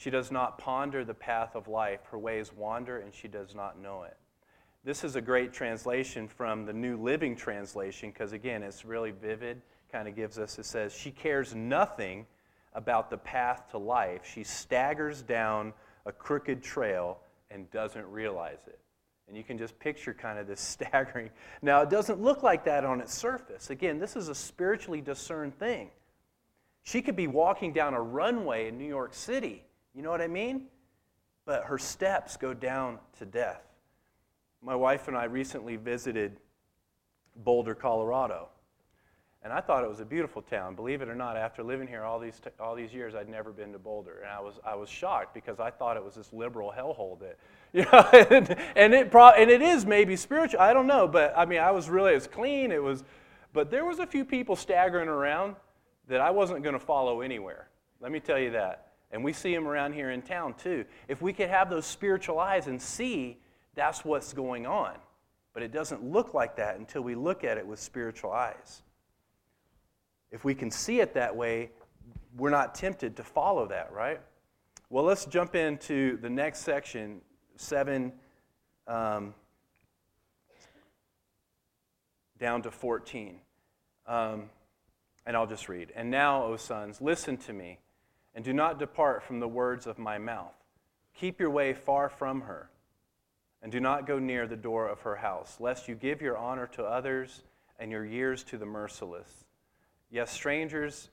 She 0.00 0.08
does 0.08 0.32
not 0.32 0.56
ponder 0.56 1.04
the 1.04 1.12
path 1.12 1.54
of 1.54 1.68
life. 1.68 2.00
Her 2.10 2.18
ways 2.18 2.54
wander, 2.54 3.00
and 3.00 3.12
she 3.12 3.28
does 3.28 3.54
not 3.54 3.78
know 3.78 4.04
it. 4.04 4.16
This 4.82 5.04
is 5.04 5.14
a 5.14 5.20
great 5.20 5.52
translation 5.52 6.26
from 6.26 6.64
the 6.64 6.72
New 6.72 6.96
Living 6.96 7.36
Translation 7.36 8.08
because, 8.10 8.32
again, 8.32 8.62
it's 8.62 8.86
really 8.86 9.10
vivid, 9.10 9.60
kind 9.92 10.08
of 10.08 10.16
gives 10.16 10.38
us, 10.38 10.58
it 10.58 10.64
says, 10.64 10.94
She 10.94 11.10
cares 11.10 11.54
nothing 11.54 12.24
about 12.72 13.10
the 13.10 13.18
path 13.18 13.64
to 13.72 13.78
life. 13.78 14.22
She 14.24 14.42
staggers 14.42 15.20
down 15.20 15.74
a 16.06 16.12
crooked 16.12 16.62
trail 16.62 17.18
and 17.50 17.70
doesn't 17.70 18.10
realize 18.10 18.60
it. 18.68 18.78
And 19.28 19.36
you 19.36 19.44
can 19.44 19.58
just 19.58 19.78
picture 19.78 20.14
kind 20.14 20.38
of 20.38 20.46
this 20.46 20.60
staggering. 20.78 21.28
Now, 21.60 21.82
it 21.82 21.90
doesn't 21.90 22.22
look 22.22 22.42
like 22.42 22.64
that 22.64 22.86
on 22.86 23.02
its 23.02 23.12
surface. 23.12 23.68
Again, 23.68 23.98
this 23.98 24.16
is 24.16 24.28
a 24.28 24.34
spiritually 24.34 25.02
discerned 25.02 25.58
thing. 25.58 25.90
She 26.84 27.02
could 27.02 27.16
be 27.16 27.26
walking 27.26 27.74
down 27.74 27.92
a 27.92 28.00
runway 28.00 28.68
in 28.68 28.78
New 28.78 28.88
York 28.88 29.12
City. 29.12 29.66
You 29.94 30.02
know 30.02 30.10
what 30.10 30.20
I 30.20 30.28
mean? 30.28 30.66
But 31.46 31.64
her 31.64 31.78
steps 31.78 32.36
go 32.36 32.54
down 32.54 32.98
to 33.18 33.24
death. 33.24 33.62
My 34.62 34.74
wife 34.74 35.08
and 35.08 35.16
I 35.16 35.24
recently 35.24 35.76
visited 35.76 36.36
Boulder, 37.36 37.74
Colorado. 37.74 38.48
And 39.42 39.54
I 39.54 39.60
thought 39.60 39.84
it 39.84 39.88
was 39.88 40.00
a 40.00 40.04
beautiful 40.04 40.42
town. 40.42 40.74
Believe 40.74 41.00
it 41.00 41.08
or 41.08 41.14
not, 41.14 41.38
after 41.38 41.62
living 41.62 41.88
here 41.88 42.02
all 42.02 42.18
these, 42.18 42.38
t- 42.38 42.50
all 42.60 42.74
these 42.74 42.92
years, 42.92 43.14
I'd 43.14 43.28
never 43.28 43.52
been 43.52 43.72
to 43.72 43.78
Boulder. 43.78 44.18
And 44.20 44.30
I 44.30 44.38
was, 44.38 44.60
I 44.64 44.74
was 44.74 44.90
shocked 44.90 45.32
because 45.32 45.58
I 45.58 45.70
thought 45.70 45.96
it 45.96 46.04
was 46.04 46.14
this 46.14 46.30
liberal 46.32 46.72
hellhole 46.76 47.18
that, 47.20 47.38
you 47.72 47.86
know, 47.90 48.26
and, 48.30 48.54
and, 48.76 48.92
it 48.92 49.10
pro- 49.10 49.30
and 49.30 49.50
it 49.50 49.62
is 49.62 49.86
maybe 49.86 50.14
spiritual. 50.16 50.60
I 50.60 50.74
don't 50.74 50.86
know. 50.86 51.08
But 51.08 51.32
I 51.36 51.46
mean, 51.46 51.60
I 51.60 51.70
was 51.70 51.88
really, 51.88 52.12
it 52.12 52.16
was 52.16 52.26
clean. 52.26 52.70
It 52.70 52.82
was, 52.82 53.02
but 53.54 53.70
there 53.70 53.86
was 53.86 53.98
a 53.98 54.06
few 54.06 54.26
people 54.26 54.56
staggering 54.56 55.08
around 55.08 55.56
that 56.08 56.20
I 56.20 56.30
wasn't 56.30 56.62
going 56.62 56.74
to 56.74 56.84
follow 56.84 57.22
anywhere. 57.22 57.68
Let 58.00 58.12
me 58.12 58.20
tell 58.20 58.38
you 58.38 58.50
that. 58.50 58.89
And 59.12 59.24
we 59.24 59.32
see 59.32 59.54
them 59.54 59.66
around 59.66 59.92
here 59.92 60.10
in 60.10 60.22
town 60.22 60.54
too. 60.54 60.84
If 61.08 61.20
we 61.20 61.32
could 61.32 61.48
have 61.48 61.68
those 61.68 61.86
spiritual 61.86 62.38
eyes 62.38 62.66
and 62.66 62.80
see 62.80 63.38
that's 63.74 64.04
what's 64.04 64.32
going 64.32 64.66
on. 64.66 64.94
But 65.52 65.62
it 65.62 65.72
doesn't 65.72 66.04
look 66.04 66.34
like 66.34 66.56
that 66.56 66.78
until 66.78 67.02
we 67.02 67.14
look 67.14 67.44
at 67.44 67.58
it 67.58 67.66
with 67.66 67.80
spiritual 67.80 68.32
eyes. 68.32 68.82
If 70.30 70.44
we 70.44 70.54
can 70.54 70.70
see 70.70 71.00
it 71.00 71.14
that 71.14 71.34
way, 71.34 71.70
we're 72.36 72.50
not 72.50 72.74
tempted 72.74 73.16
to 73.16 73.24
follow 73.24 73.66
that, 73.66 73.92
right? 73.92 74.20
Well, 74.88 75.04
let's 75.04 75.24
jump 75.24 75.54
into 75.54 76.16
the 76.18 76.30
next 76.30 76.60
section, 76.60 77.20
7 77.56 78.12
um, 78.86 79.34
down 82.38 82.62
to 82.62 82.70
14. 82.70 83.40
Um, 84.06 84.50
and 85.26 85.36
I'll 85.36 85.46
just 85.46 85.68
read. 85.68 85.92
And 85.94 86.10
now, 86.10 86.44
O 86.44 86.56
sons, 86.56 87.00
listen 87.00 87.36
to 87.38 87.52
me, 87.52 87.78
and 88.34 88.44
do 88.44 88.52
not 88.52 88.78
depart 88.78 89.22
from 89.22 89.40
the 89.40 89.48
words 89.48 89.86
of 89.86 89.98
my 89.98 90.18
mouth. 90.18 90.54
Keep 91.14 91.40
your 91.40 91.50
way 91.50 91.72
far 91.72 92.08
from 92.08 92.42
her, 92.42 92.70
and 93.62 93.70
do 93.70 93.80
not 93.80 94.06
go 94.06 94.18
near 94.18 94.46
the 94.46 94.56
door 94.56 94.88
of 94.88 95.00
her 95.00 95.16
house, 95.16 95.56
lest 95.60 95.88
you 95.88 95.94
give 95.94 96.22
your 96.22 96.36
honor 96.36 96.66
to 96.68 96.84
others 96.84 97.42
and 97.78 97.90
your 97.90 98.04
years 98.04 98.44
to 98.44 98.58
the 98.58 98.66
merciless. 98.66 99.44
Yes, 100.10 100.30
strangers, 100.30 101.10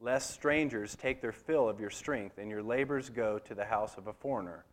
lest 0.00 0.30
strangers 0.30 0.96
take 0.96 1.20
their 1.20 1.32
fill 1.32 1.68
of 1.68 1.80
your 1.80 1.90
strength, 1.90 2.38
and 2.38 2.50
your 2.50 2.62
labors 2.62 3.10
go 3.10 3.38
to 3.40 3.54
the 3.54 3.64
house 3.64 3.96
of 3.96 4.06
a 4.06 4.12
foreigner. 4.12 4.64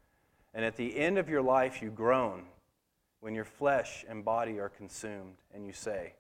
And 0.53 0.63
at 0.63 0.77
the 0.77 0.97
end 0.97 1.17
of 1.17 1.29
your 1.29 1.41
life 1.41 1.81
you 1.81 1.89
groan, 1.89 2.43
when 3.19 3.33
your 3.33 3.45
flesh 3.45 4.05
and 4.07 4.23
body 4.23 4.59
are 4.59 4.69
consumed, 4.69 5.35
and 5.53 5.65
you 5.65 5.73
say, 5.73 6.13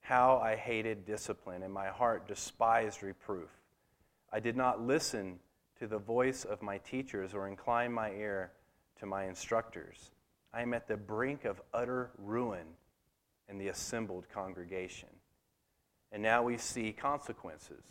how 0.00 0.38
I 0.38 0.56
hated 0.56 1.06
discipline, 1.06 1.62
and 1.62 1.72
my 1.72 1.86
heart 1.86 2.26
despised 2.26 3.02
reproof. 3.02 3.48
I 4.32 4.40
did 4.40 4.56
not 4.56 4.80
listen 4.80 5.38
to 5.78 5.86
the 5.86 5.98
voice 5.98 6.44
of 6.44 6.62
my 6.62 6.78
teachers 6.78 7.34
or 7.34 7.48
incline 7.48 7.92
my 7.92 8.10
ear 8.10 8.52
to 9.00 9.06
my 9.06 9.24
instructors. 9.24 10.10
I 10.54 10.62
am 10.62 10.74
at 10.74 10.88
the 10.88 10.96
brink 10.96 11.44
of 11.44 11.60
utter 11.74 12.10
ruin 12.18 12.66
in 13.48 13.58
the 13.58 13.68
assembled 13.68 14.28
congregation. 14.32 15.08
And 16.12 16.22
now 16.22 16.42
we 16.42 16.56
see 16.56 16.92
consequences. 16.92 17.84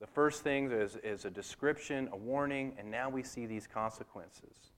The 0.00 0.06
first 0.06 0.42
thing 0.42 0.70
is, 0.70 0.96
is 1.02 1.24
a 1.24 1.30
description, 1.30 2.08
a 2.12 2.16
warning, 2.16 2.74
and 2.78 2.90
now 2.90 3.08
we 3.08 3.22
see 3.22 3.46
these 3.46 3.66
consequences. 3.66 4.72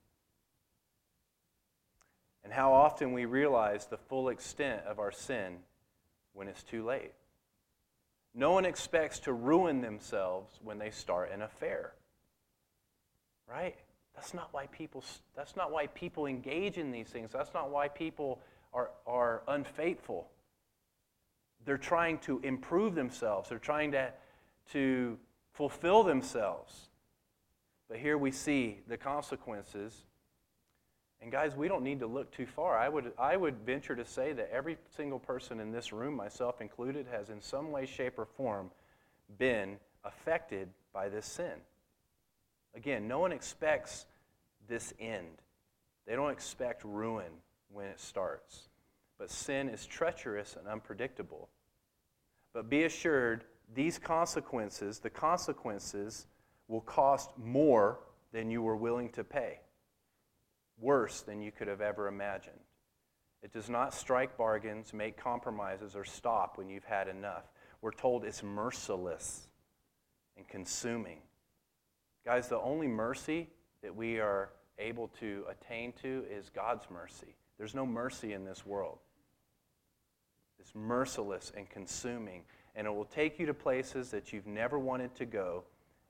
And 2.44 2.52
how 2.52 2.74
often 2.74 3.12
we 3.12 3.24
realize 3.24 3.86
the 3.86 3.96
full 3.96 4.28
extent 4.28 4.82
of 4.86 4.98
our 4.98 5.12
sin 5.12 5.56
when 6.34 6.46
it's 6.46 6.62
too 6.62 6.84
late. 6.84 7.12
No 8.34 8.50
one 8.50 8.64
expects 8.64 9.20
to 9.20 9.32
ruin 9.32 9.80
themselves 9.80 10.58
when 10.62 10.78
they 10.78 10.90
start 10.90 11.30
an 11.32 11.42
affair. 11.42 11.92
Right? 13.48 13.76
That's 14.14 14.34
not 14.34 14.48
why 14.52 14.66
people 14.66 15.04
that's 15.36 15.56
not 15.56 15.70
why 15.70 15.86
people 15.88 16.26
engage 16.26 16.78
in 16.78 16.90
these 16.90 17.08
things. 17.08 17.30
That's 17.32 17.54
not 17.54 17.70
why 17.70 17.88
people 17.88 18.40
are, 18.72 18.90
are 19.06 19.42
unfaithful. 19.48 20.28
They're 21.64 21.78
trying 21.78 22.18
to 22.20 22.40
improve 22.40 22.94
themselves. 22.94 23.48
They're 23.48 23.58
trying 23.58 23.92
to, 23.92 24.12
to 24.72 25.18
fulfill 25.52 26.02
themselves. 26.02 26.88
But 27.88 27.98
here 27.98 28.18
we 28.18 28.30
see 28.30 28.80
the 28.86 28.96
consequences 28.96 30.04
and 31.24 31.32
guys, 31.32 31.56
we 31.56 31.68
don't 31.68 31.82
need 31.82 32.00
to 32.00 32.06
look 32.06 32.30
too 32.32 32.44
far. 32.44 32.76
I 32.76 32.86
would, 32.86 33.12
I 33.18 33.34
would 33.34 33.56
venture 33.64 33.96
to 33.96 34.04
say 34.04 34.34
that 34.34 34.50
every 34.52 34.76
single 34.94 35.18
person 35.18 35.58
in 35.58 35.72
this 35.72 35.90
room, 35.90 36.14
myself 36.14 36.60
included, 36.60 37.06
has 37.10 37.30
in 37.30 37.40
some 37.40 37.72
way, 37.72 37.86
shape, 37.86 38.18
or 38.18 38.26
form 38.26 38.70
been 39.38 39.78
affected 40.04 40.68
by 40.92 41.08
this 41.08 41.24
sin. 41.24 41.54
Again, 42.76 43.08
no 43.08 43.20
one 43.20 43.32
expects 43.32 44.04
this 44.68 44.92
end. 45.00 45.40
They 46.06 46.14
don't 46.14 46.30
expect 46.30 46.84
ruin 46.84 47.32
when 47.72 47.86
it 47.86 48.00
starts. 48.00 48.68
But 49.16 49.30
sin 49.30 49.70
is 49.70 49.86
treacherous 49.86 50.56
and 50.58 50.68
unpredictable. 50.68 51.48
But 52.52 52.68
be 52.68 52.84
assured, 52.84 53.44
these 53.74 53.98
consequences, 53.98 54.98
the 54.98 55.08
consequences, 55.08 56.26
will 56.68 56.82
cost 56.82 57.30
more 57.38 58.00
than 58.30 58.50
you 58.50 58.60
were 58.60 58.76
willing 58.76 59.08
to 59.12 59.24
pay. 59.24 59.60
Worse 60.78 61.22
than 61.22 61.40
you 61.40 61.52
could 61.52 61.68
have 61.68 61.80
ever 61.80 62.08
imagined. 62.08 62.58
It 63.42 63.52
does 63.52 63.68
not 63.68 63.92
strike 63.92 64.36
bargains, 64.38 64.92
make 64.92 65.16
compromises, 65.16 65.94
or 65.94 66.04
stop 66.04 66.56
when 66.56 66.68
you've 66.68 66.84
had 66.84 67.08
enough. 67.08 67.44
We're 67.82 67.92
told 67.92 68.24
it's 68.24 68.42
merciless 68.42 69.48
and 70.36 70.48
consuming. 70.48 71.18
Guys, 72.24 72.48
the 72.48 72.58
only 72.60 72.88
mercy 72.88 73.50
that 73.82 73.94
we 73.94 74.18
are 74.18 74.50
able 74.78 75.08
to 75.20 75.44
attain 75.50 75.92
to 76.02 76.24
is 76.30 76.48
God's 76.48 76.86
mercy. 76.90 77.36
There's 77.58 77.74
no 77.74 77.84
mercy 77.84 78.32
in 78.32 78.44
this 78.44 78.64
world. 78.64 78.98
It's 80.58 80.74
merciless 80.74 81.52
and 81.54 81.68
consuming, 81.68 82.42
and 82.74 82.86
it 82.86 82.90
will 82.90 83.04
take 83.04 83.38
you 83.38 83.44
to 83.44 83.54
places 83.54 84.10
that 84.10 84.32
you've 84.32 84.46
never 84.46 84.78
wanted 84.78 85.14
to 85.16 85.26
go 85.26 85.64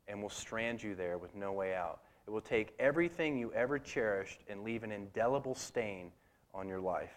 and 0.06 0.22
will 0.22 0.30
strand 0.30 0.82
you 0.82 0.94
there 0.94 1.18
with 1.18 1.34
no 1.34 1.52
way 1.52 1.74
out. 1.74 2.00
It 2.26 2.30
will 2.30 2.40
take 2.40 2.74
everything 2.78 3.36
you 3.36 3.52
ever 3.52 3.78
cherished 3.78 4.40
and 4.48 4.64
leave 4.64 4.82
an 4.82 4.92
indelible 4.92 5.54
stain 5.54 6.10
on 6.54 6.68
your 6.68 6.80
life. 6.80 7.12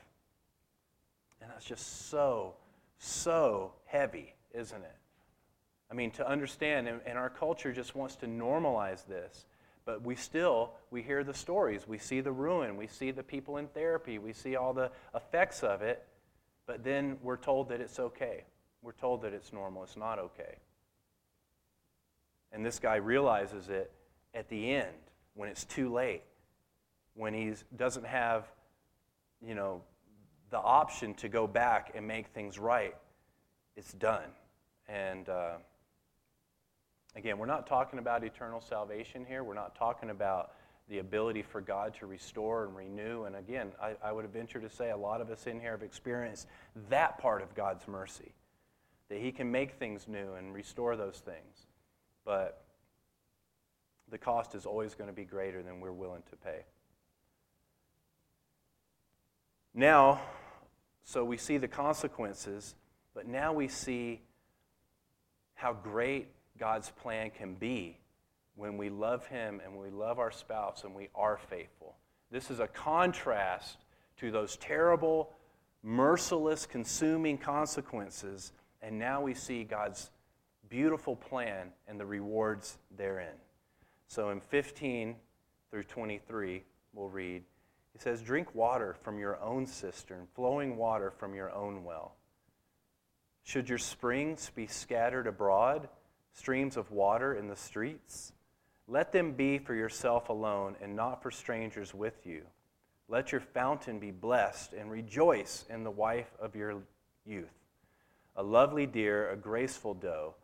And 1.41 1.49
that's 1.49 1.65
just 1.65 2.09
so, 2.09 2.55
so 2.97 3.73
heavy, 3.85 4.33
isn't 4.53 4.81
it? 4.81 4.95
I 5.89 5.93
mean, 5.93 6.11
to 6.11 6.27
understand, 6.27 6.87
and, 6.87 7.17
our 7.17 7.29
culture 7.29 7.71
just 7.71 7.95
wants 7.95 8.17
to 8.17 8.25
normalize 8.25 9.05
this, 9.07 9.45
but 9.85 10.01
we 10.01 10.15
still, 10.15 10.71
we 10.91 11.01
hear 11.01 11.23
the 11.23 11.33
stories. 11.33 11.87
We 11.87 11.97
see 11.97 12.19
the 12.19 12.31
ruin. 12.31 12.75
We 12.75 12.87
see 12.87 13.11
the 13.11 13.23
people 13.23 13.55
in 13.55 13.67
therapy. 13.67 14.17
We 14.17 14.33
see 14.33 14.57
all 14.57 14.73
the 14.73 14.91
effects 15.15 15.63
of 15.63 15.81
it, 15.81 16.05
but 16.65 16.83
then 16.83 17.17
we're 17.23 17.37
told 17.37 17.69
that 17.69 17.79
it's 17.79 17.97
okay. 17.97 18.43
We're 18.81 18.91
told 18.91 19.21
that 19.21 19.31
it's 19.31 19.53
normal. 19.53 19.83
It's 19.83 19.95
not 19.95 20.19
okay. 20.19 20.57
And 22.51 22.65
this 22.65 22.79
guy 22.79 22.97
realizes 22.97 23.69
it 23.69 23.91
at 24.33 24.49
the 24.49 24.71
end 24.71 24.95
when 25.33 25.49
it's 25.49 25.65
too 25.65 25.91
late, 25.91 26.23
when 27.13 27.33
he 27.33 27.53
doesn't 27.75 28.05
have, 28.05 28.45
you 29.45 29.55
know, 29.55 29.81
the 30.49 30.57
option 30.57 31.13
to 31.15 31.29
go 31.29 31.47
back 31.47 31.91
and 31.95 32.07
make 32.07 32.27
things 32.27 32.57
right, 32.57 32.95
it's 33.75 33.93
done. 33.93 34.29
And 34.87 35.27
uh, 35.27 35.57
again, 37.15 37.37
we're 37.37 37.45
not 37.45 37.67
talking 37.67 37.99
about 37.99 38.23
eternal 38.23 38.61
salvation 38.61 39.25
here. 39.25 39.43
We're 39.43 39.53
not 39.53 39.75
talking 39.75 40.09
about 40.09 40.51
the 40.89 40.99
ability 40.99 41.41
for 41.41 41.59
God 41.59 41.93
to 41.99 42.05
restore 42.05 42.65
and 42.65 42.75
renew. 42.75 43.23
And 43.23 43.35
again, 43.35 43.71
I, 43.81 43.95
I 44.01 44.11
would 44.11 44.25
venture 44.31 44.59
to 44.59 44.69
say 44.69 44.91
a 44.91 44.97
lot 44.97 45.19
of 45.19 45.29
us 45.29 45.45
in 45.47 45.59
here 45.59 45.71
have 45.71 45.83
experienced 45.83 46.47
that 46.89 47.17
part 47.17 47.41
of 47.41 47.53
God's 47.55 47.87
mercy, 47.87 48.33
that 49.09 49.19
He 49.19 49.31
can 49.31 49.51
make 49.51 49.73
things 49.73 50.07
new 50.07 50.33
and 50.35 50.53
restore 50.53 50.95
those 50.95 51.17
things. 51.17 51.67
But 52.23 52.63
cost 54.27 54.55
is 54.55 54.65
always 54.65 54.93
going 54.93 55.09
to 55.09 55.15
be 55.15 55.23
greater 55.23 55.63
than 55.63 55.79
we're 55.79 55.93
willing 55.93 56.21
to 56.29 56.35
pay. 56.35 56.65
Now, 59.73 60.19
so 61.05 61.23
we 61.23 61.37
see 61.37 61.57
the 61.57 61.69
consequences, 61.69 62.75
but 63.15 63.25
now 63.25 63.53
we 63.53 63.69
see 63.69 64.19
how 65.53 65.71
great 65.71 66.27
God's 66.59 66.89
plan 66.89 67.29
can 67.29 67.53
be 67.53 67.99
when 68.57 68.75
we 68.75 68.89
love 68.89 69.25
Him 69.27 69.61
and 69.63 69.77
we 69.77 69.89
love 69.91 70.19
our 70.19 70.31
spouse 70.31 70.83
and 70.83 70.93
we 70.93 71.07
are 71.15 71.37
faithful. 71.37 71.95
This 72.29 72.51
is 72.51 72.59
a 72.59 72.67
contrast 72.67 73.77
to 74.17 74.29
those 74.29 74.57
terrible, 74.57 75.31
merciless, 75.83 76.65
consuming 76.65 77.37
consequences, 77.37 78.51
and 78.81 78.99
now 78.99 79.21
we 79.21 79.33
see 79.33 79.63
God's 79.63 80.11
beautiful 80.67 81.15
plan 81.15 81.69
and 81.87 81.97
the 81.97 82.05
rewards 82.05 82.77
therein. 82.97 83.29
So 84.07 84.29
in 84.29 84.39
15 84.39 85.15
through 85.69 85.83
23, 85.83 86.63
we'll 86.93 87.09
read. 87.09 87.43
He 87.93 87.99
says, 87.99 88.21
Drink 88.21 88.53
water 88.55 88.95
from 89.01 89.19
your 89.19 89.41
own 89.41 89.65
cistern, 89.65 90.27
flowing 90.33 90.77
water 90.77 91.11
from 91.11 91.33
your 91.33 91.51
own 91.51 91.83
well. 91.83 92.15
Should 93.43 93.69
your 93.69 93.77
springs 93.77 94.51
be 94.53 94.67
scattered 94.67 95.27
abroad, 95.27 95.89
streams 96.33 96.77
of 96.77 96.91
water 96.91 97.33
in 97.33 97.47
the 97.47 97.55
streets? 97.55 98.33
Let 98.87 99.11
them 99.11 99.33
be 99.33 99.57
for 99.57 99.73
yourself 99.73 100.29
alone 100.29 100.75
and 100.81 100.95
not 100.95 101.21
for 101.21 101.31
strangers 101.31 101.93
with 101.93 102.25
you. 102.25 102.43
Let 103.09 103.31
your 103.31 103.41
fountain 103.41 103.99
be 103.99 104.11
blessed 104.11 104.73
and 104.73 104.91
rejoice 104.91 105.65
in 105.69 105.83
the 105.83 105.91
wife 105.91 106.29
of 106.41 106.55
your 106.55 106.83
youth. 107.25 107.53
A 108.35 108.43
lovely 108.43 108.85
deer, 108.85 109.31
a 109.31 109.37
graceful 109.37 109.93
doe. 109.93 110.35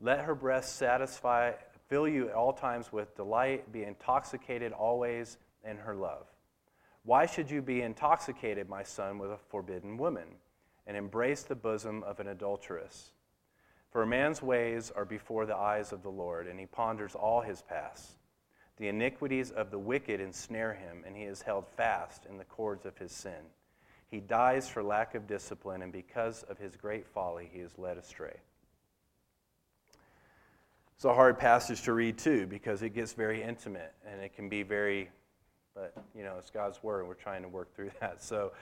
Let 0.00 0.24
her 0.24 0.34
breast 0.34 0.76
satisfy, 0.76 1.52
fill 1.88 2.06
you 2.06 2.28
at 2.28 2.34
all 2.34 2.52
times 2.52 2.92
with 2.92 3.16
delight, 3.16 3.72
be 3.72 3.84
intoxicated 3.84 4.72
always 4.72 5.38
in 5.64 5.76
her 5.76 5.94
love. 5.94 6.26
Why 7.04 7.26
should 7.26 7.50
you 7.50 7.62
be 7.62 7.82
intoxicated, 7.82 8.68
my 8.68 8.82
son, 8.82 9.18
with 9.18 9.30
a 9.30 9.38
forbidden 9.38 9.96
woman, 9.96 10.28
and 10.86 10.96
embrace 10.96 11.42
the 11.42 11.54
bosom 11.54 12.02
of 12.02 12.20
an 12.20 12.28
adulteress? 12.28 13.12
For 13.90 14.02
a 14.02 14.06
man's 14.06 14.42
ways 14.42 14.92
are 14.94 15.06
before 15.06 15.46
the 15.46 15.56
eyes 15.56 15.92
of 15.92 16.02
the 16.02 16.10
Lord, 16.10 16.46
and 16.46 16.60
he 16.60 16.66
ponders 16.66 17.14
all 17.14 17.40
his 17.40 17.62
paths. 17.62 18.16
The 18.76 18.88
iniquities 18.88 19.50
of 19.50 19.70
the 19.70 19.78
wicked 19.78 20.20
ensnare 20.20 20.74
him, 20.74 21.02
and 21.06 21.16
he 21.16 21.24
is 21.24 21.42
held 21.42 21.66
fast 21.66 22.26
in 22.26 22.36
the 22.36 22.44
cords 22.44 22.84
of 22.84 22.98
his 22.98 23.12
sin. 23.12 23.48
He 24.10 24.20
dies 24.20 24.68
for 24.68 24.82
lack 24.82 25.14
of 25.14 25.26
discipline, 25.26 25.82
and 25.82 25.92
because 25.92 26.42
of 26.44 26.58
his 26.58 26.76
great 26.76 27.06
folly, 27.06 27.48
he 27.52 27.60
is 27.60 27.78
led 27.78 27.96
astray. 27.96 28.36
It's 30.98 31.04
a 31.04 31.14
hard 31.14 31.38
passage 31.38 31.82
to 31.82 31.92
read, 31.92 32.18
too, 32.18 32.46
because 32.46 32.82
it 32.82 32.90
gets 32.90 33.12
very 33.12 33.40
intimate, 33.40 33.94
and 34.04 34.20
it 34.20 34.34
can 34.34 34.48
be 34.48 34.62
very 34.62 35.10
but, 35.78 35.94
you 36.12 36.24
know, 36.24 36.34
it's 36.38 36.50
God's 36.50 36.82
word, 36.82 37.06
we're 37.06 37.14
trying 37.14 37.42
to 37.42 37.48
work 37.48 37.72
through 37.74 37.92
that. 38.00 38.22
So, 38.22 38.52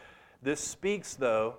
this 0.42 0.60
speaks, 0.60 1.14
though, 1.14 1.54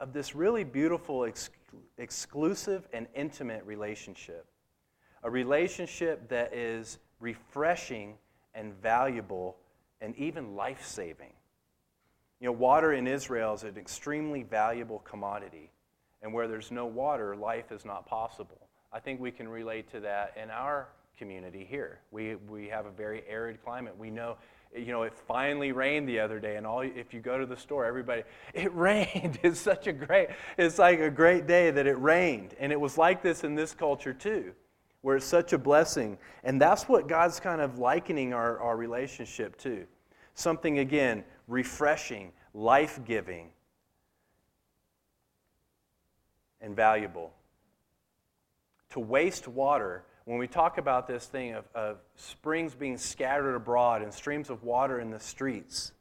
of 0.00 0.14
this 0.14 0.34
really 0.34 0.64
beautiful, 0.64 1.26
ex- 1.26 1.50
exclusive, 1.98 2.88
and 2.94 3.06
intimate 3.14 3.62
relationship. 3.66 4.46
A 5.22 5.30
relationship 5.30 6.30
that 6.30 6.54
is 6.54 6.98
refreshing 7.20 8.14
and 8.54 8.72
valuable 8.80 9.58
and 10.00 10.16
even 10.16 10.56
life 10.56 10.84
saving. 10.84 11.34
You 12.40 12.46
know, 12.46 12.52
water 12.52 12.94
in 12.94 13.06
Israel 13.06 13.52
is 13.52 13.64
an 13.64 13.76
extremely 13.76 14.42
valuable 14.42 15.00
commodity. 15.00 15.70
And 16.22 16.32
where 16.32 16.48
there's 16.48 16.70
no 16.70 16.86
water, 16.86 17.36
life 17.36 17.70
is 17.70 17.84
not 17.84 18.06
possible. 18.06 18.68
I 18.92 19.00
think 19.00 19.20
we 19.20 19.30
can 19.30 19.48
relate 19.48 19.90
to 19.92 20.00
that 20.00 20.36
in 20.40 20.50
our 20.50 20.88
community 21.16 21.66
here. 21.68 22.00
We, 22.10 22.34
we 22.34 22.68
have 22.68 22.86
a 22.86 22.90
very 22.90 23.22
arid 23.28 23.62
climate. 23.64 23.96
We 23.96 24.10
know 24.10 24.36
you 24.74 24.86
know, 24.86 25.02
it 25.02 25.12
finally 25.14 25.72
rained 25.72 26.08
the 26.08 26.18
other 26.18 26.40
day, 26.40 26.56
and 26.56 26.66
all 26.66 26.80
if 26.80 27.12
you 27.12 27.20
go 27.20 27.38
to 27.38 27.44
the 27.44 27.56
store, 27.56 27.84
everybody, 27.84 28.22
it 28.54 28.74
rained. 28.74 29.38
It's 29.42 29.60
such 29.60 29.86
a 29.86 29.92
great, 29.92 30.28
it's 30.56 30.78
like 30.78 31.00
a 31.00 31.10
great 31.10 31.46
day 31.46 31.70
that 31.70 31.86
it 31.86 32.00
rained. 32.00 32.54
And 32.58 32.72
it 32.72 32.80
was 32.80 32.96
like 32.96 33.22
this 33.22 33.44
in 33.44 33.54
this 33.54 33.74
culture 33.74 34.14
too, 34.14 34.52
where 35.02 35.16
it's 35.16 35.26
such 35.26 35.52
a 35.52 35.58
blessing. 35.58 36.16
And 36.44 36.60
that's 36.60 36.88
what 36.88 37.06
God's 37.06 37.38
kind 37.38 37.60
of 37.60 37.78
likening 37.78 38.32
our, 38.32 38.58
our 38.60 38.76
relationship 38.76 39.58
to. 39.58 39.86
Something 40.34 40.78
again, 40.78 41.24
refreshing, 41.48 42.32
life 42.54 42.98
giving, 43.04 43.50
and 46.62 46.74
valuable. 46.74 47.34
To 48.92 49.00
waste 49.00 49.48
water 49.48 50.04
when 50.24 50.38
we 50.38 50.46
talk 50.46 50.78
about 50.78 51.06
this 51.06 51.26
thing 51.26 51.54
of, 51.54 51.64
of 51.74 51.98
springs 52.16 52.74
being 52.74 52.96
scattered 52.96 53.54
abroad 53.54 54.02
and 54.02 54.12
streams 54.12 54.50
of 54.50 54.62
water 54.62 55.00
in 55.00 55.10
the 55.10 55.20
streets, 55.20 55.92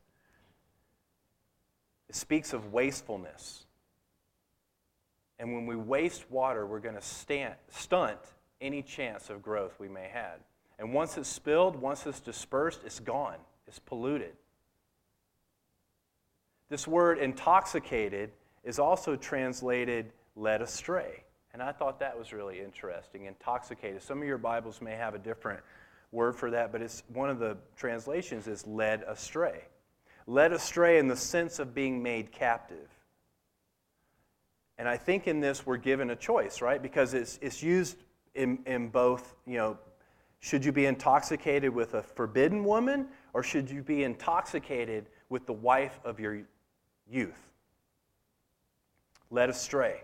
it 2.09 2.15
speaks 2.15 2.53
of 2.53 2.73
wastefulness. 2.73 3.65
And 5.39 5.53
when 5.53 5.65
we 5.65 5.75
waste 5.75 6.29
water, 6.29 6.67
we're 6.67 6.79
going 6.79 6.95
to 6.95 7.01
stunt 7.69 8.19
any 8.59 8.83
chance 8.83 9.29
of 9.29 9.41
growth 9.41 9.79
we 9.79 9.87
may 9.87 10.09
have. 10.13 10.39
And 10.77 10.93
once 10.93 11.17
it's 11.17 11.29
spilled, 11.29 11.75
once 11.75 12.05
it's 12.05 12.19
dispersed, 12.19 12.81
it's 12.85 12.99
gone, 12.99 13.37
it's 13.67 13.79
polluted. 13.79 14.33
This 16.69 16.87
word 16.87 17.17
intoxicated 17.17 18.31
is 18.63 18.79
also 18.79 19.15
translated 19.15 20.11
led 20.35 20.61
astray. 20.61 21.23
And 21.53 21.61
I 21.61 21.71
thought 21.71 21.99
that 21.99 22.17
was 22.17 22.31
really 22.31 22.61
interesting. 22.61 23.25
Intoxicated. 23.25 24.01
Some 24.01 24.21
of 24.21 24.27
your 24.27 24.37
Bibles 24.37 24.81
may 24.81 24.95
have 24.95 25.15
a 25.15 25.19
different 25.19 25.61
word 26.11 26.35
for 26.35 26.51
that, 26.51 26.71
but 26.71 26.81
it's 26.81 27.03
one 27.13 27.29
of 27.29 27.39
the 27.39 27.57
translations 27.75 28.47
is 28.47 28.65
led 28.65 29.03
astray. 29.07 29.63
Led 30.27 30.53
astray 30.53 30.97
in 30.97 31.07
the 31.07 31.15
sense 31.15 31.59
of 31.59 31.73
being 31.73 32.01
made 32.01 32.31
captive. 32.31 32.89
And 34.77 34.87
I 34.87 34.97
think 34.97 35.27
in 35.27 35.39
this 35.39 35.65
we're 35.65 35.77
given 35.77 36.09
a 36.09 36.15
choice, 36.15 36.61
right? 36.61 36.81
Because 36.81 37.13
it's, 37.13 37.37
it's 37.41 37.61
used 37.61 37.97
in, 38.33 38.59
in 38.65 38.89
both, 38.89 39.35
you 39.45 39.57
know, 39.57 39.77
should 40.39 40.65
you 40.65 40.71
be 40.71 40.85
intoxicated 40.85 41.73
with 41.73 41.93
a 41.93 42.01
forbidden 42.01 42.63
woman 42.63 43.07
or 43.33 43.43
should 43.43 43.69
you 43.69 43.83
be 43.83 44.03
intoxicated 44.03 45.05
with 45.29 45.45
the 45.45 45.53
wife 45.53 45.99
of 46.03 46.19
your 46.19 46.41
youth? 47.09 47.51
Led 49.29 49.49
astray. 49.49 50.01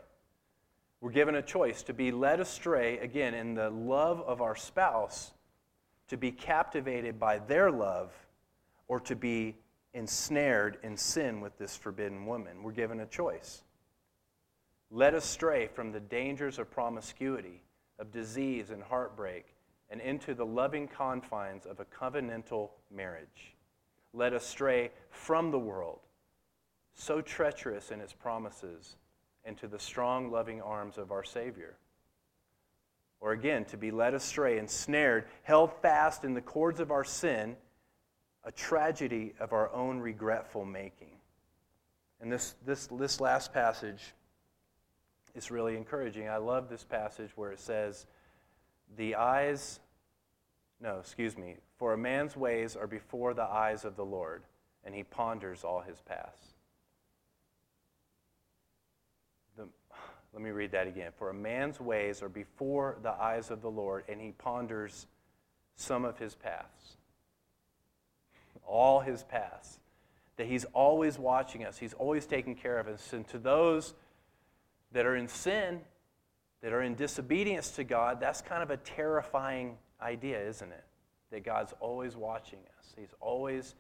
We're 1.00 1.12
given 1.12 1.36
a 1.36 1.42
choice 1.42 1.84
to 1.84 1.94
be 1.94 2.12
led 2.12 2.40
astray, 2.40 2.98
again, 3.00 3.34
in 3.34 3.54
the 3.54 3.70
love 3.70 4.22
of 4.22 4.42
our 4.42 4.56
spouse, 4.56 5.32
to 6.08 6.18
be 6.18 6.32
captivated 6.32 7.20
by 7.20 7.40
their 7.40 7.70
love, 7.70 8.12
or 8.88 9.00
to 9.02 9.16
be 9.16 9.56
ensnared 9.94 10.78
in 10.84 10.98
sin 10.98 11.42
with 11.42 11.58
this 11.58 11.76
forbidden 11.76 12.26
woman. 12.26 12.64
We're 12.64 12.72
given 12.72 13.00
a 13.02 13.06
choice. 13.06 13.64
Led 14.90 15.14
astray 15.14 15.68
from 15.68 15.92
the 15.92 16.00
dangers 16.00 16.60
of 16.60 16.72
promiscuity, 16.72 17.62
of 18.00 18.12
disease 18.12 18.70
and 18.70 18.82
heartbreak, 18.82 19.46
and 19.90 20.02
into 20.02 20.34
the 20.34 20.46
loving 20.46 20.88
confines 20.88 21.66
of 21.66 21.80
a 21.80 21.86
covenantal 21.86 22.70
marriage. 22.90 23.56
Led 24.14 24.34
astray 24.34 24.92
from 25.10 25.52
the 25.52 25.60
world, 25.60 26.00
so 26.94 27.22
treacherous 27.22 27.92
in 27.92 28.02
its 28.02 28.14
promises, 28.14 28.96
into 29.48 29.68
the 29.68 29.80
strong, 29.80 30.32
loving 30.32 30.62
arms 30.62 30.98
of 30.98 31.12
our 31.12 31.24
Savior. 31.24 31.78
Or 33.20 33.32
again, 33.32 33.66
to 33.66 33.78
be 33.78 33.90
led 33.92 34.14
astray, 34.14 34.60
ensnared, 34.60 35.26
held 35.44 35.72
fast 35.82 36.24
in 36.24 36.34
the 36.34 36.42
cords 36.42 36.80
of 36.80 36.92
our 36.92 37.04
sin, 37.04 37.56
a 38.44 38.52
tragedy 38.52 39.34
of 39.40 39.54
our 39.54 39.74
own 39.74 40.00
regretful 40.00 40.66
making. 40.66 41.18
And 42.22 42.32
this, 42.32 42.56
this, 42.66 42.88
this 42.88 43.20
last 43.20 43.54
passage 43.54 44.14
is 45.36 45.52
really 45.52 45.78
encouraging. 45.78 46.28
I 46.28 46.38
love 46.38 46.70
this 46.70 46.84
passage 46.84 47.32
where 47.36 47.52
it 47.52 47.60
says, 47.60 48.06
The 48.98 49.16
eyes, 49.16 49.80
no, 50.82 50.98
excuse 51.00 51.38
me, 51.38 51.56
for 51.78 51.94
a 51.94 51.98
man's 51.98 52.36
ways 52.36 52.76
are 52.76 52.88
before 52.88 53.34
the 53.34 53.44
eyes 53.44 53.86
of 53.86 53.96
the 53.96 54.06
Lord, 54.06 54.44
and 54.84 54.96
he 54.96 55.04
ponders 55.04 55.64
all 55.64 55.82
his 55.82 56.02
paths. 56.02 56.42
The, 59.56 59.68
let 60.34 60.42
me 60.42 60.50
read 60.50 60.72
that 60.72 60.88
again. 60.88 61.12
For 61.18 61.30
a 61.30 61.34
man's 61.34 61.80
ways 61.80 62.22
are 62.22 62.30
before 62.30 62.98
the 63.02 63.12
eyes 63.12 63.50
of 63.50 63.62
the 63.62 63.72
Lord, 63.72 64.04
and 64.08 64.22
he 64.22 64.32
ponders 64.32 65.08
some 65.76 66.06
of 66.06 66.18
his 66.20 66.36
paths. 66.36 66.98
All 68.66 69.00
his 69.00 69.24
paths. 69.24 69.80
That 70.36 70.48
he's 70.48 70.66
always 70.66 71.18
watching 71.18 71.66
us, 71.66 71.78
he's 71.78 71.94
always 71.94 72.26
taking 72.26 72.56
care 72.56 72.78
of 72.78 72.88
us. 72.88 73.14
And 73.14 73.28
to 73.30 73.40
those 73.40 73.96
that 74.92 75.06
are 75.06 75.16
in 75.16 75.28
sin, 75.28 75.82
that 76.62 76.74
are 76.74 76.84
in 76.84 76.96
disobedience 76.96 77.72
to 77.72 77.84
God, 77.84 78.20
that's 78.20 78.42
kind 78.42 78.62
of 78.62 78.70
a 78.70 78.78
terrifying 78.78 79.78
idea, 80.02 80.40
isn't 80.48 80.72
it? 80.72 80.84
That 81.32 81.44
God's 81.44 81.74
always 81.80 82.16
watching 82.16 82.60
us. 82.78 82.94
He's 82.98 83.14
always 83.20 83.76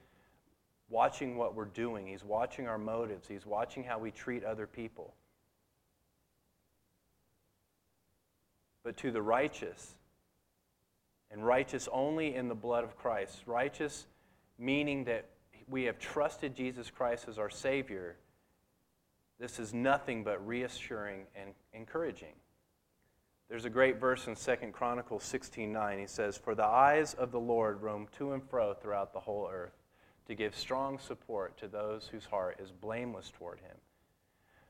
watching 0.89 1.37
what 1.37 1.55
we're 1.55 1.65
doing, 1.65 2.07
He's 2.07 2.23
watching 2.23 2.67
our 2.67 2.77
motives, 2.77 3.27
He's 3.27 3.45
watching 3.45 3.83
how 3.83 3.99
we 3.99 4.11
treat 4.11 4.43
other 4.43 4.65
people. 4.67 5.13
But 8.87 8.95
to 8.99 9.11
the 9.11 9.21
righteous, 9.21 9.95
and 11.29 11.45
righteous 11.45 11.89
only 11.91 12.33
in 12.33 12.47
the 12.47 12.55
blood 12.55 12.85
of 12.85 12.95
Christ, 12.95 13.43
righteous 13.45 14.07
meaning 14.57 15.03
that 15.03 15.25
we 15.67 15.83
have 15.83 15.99
trusted 15.99 16.55
Jesus 16.55 16.89
Christ 16.89 17.27
as 17.27 17.37
our 17.37 17.49
Savior 17.49 18.15
this 19.39 19.59
is 19.59 19.73
nothing 19.73 20.23
but 20.23 20.47
reassuring 20.47 21.25
and 21.35 21.53
encouraging. 21.73 22.33
There's 23.49 23.65
a 23.65 23.69
great 23.69 23.97
verse 23.97 24.25
in 24.25 24.35
2 24.35 24.71
Chronicles 24.71 25.25
16:9. 25.25 25.99
He 25.99 26.07
says, 26.07 26.37
"For 26.37 26.55
the 26.55 26.65
eyes 26.65 27.13
of 27.13 27.31
the 27.31 27.41
Lord 27.41 27.81
roam 27.81 28.07
to 28.13 28.31
and 28.31 28.49
fro 28.49 28.73
throughout 28.73 29.11
the 29.11 29.19
whole 29.19 29.49
earth, 29.49 29.83
to 30.27 30.33
give 30.33 30.55
strong 30.55 30.97
support 30.97 31.57
to 31.57 31.67
those 31.67 32.07
whose 32.07 32.27
heart 32.27 32.61
is 32.61 32.71
blameless 32.71 33.31
toward 33.31 33.59
him." 33.59 33.81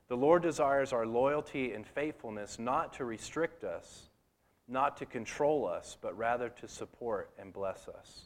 The 0.08 0.18
Lord 0.18 0.42
desires 0.42 0.94
our 0.94 1.06
loyalty 1.06 1.74
and 1.74 1.86
faithfulness 1.86 2.58
not 2.58 2.94
to 2.94 3.04
restrict 3.04 3.66
us, 3.66 4.07
not 4.68 4.98
to 4.98 5.06
control 5.06 5.66
us, 5.66 5.98
but 6.02 6.18
rather 6.18 6.50
to 6.50 6.68
support 6.68 7.30
and 7.40 7.54
bless 7.54 7.88
us. 7.88 8.26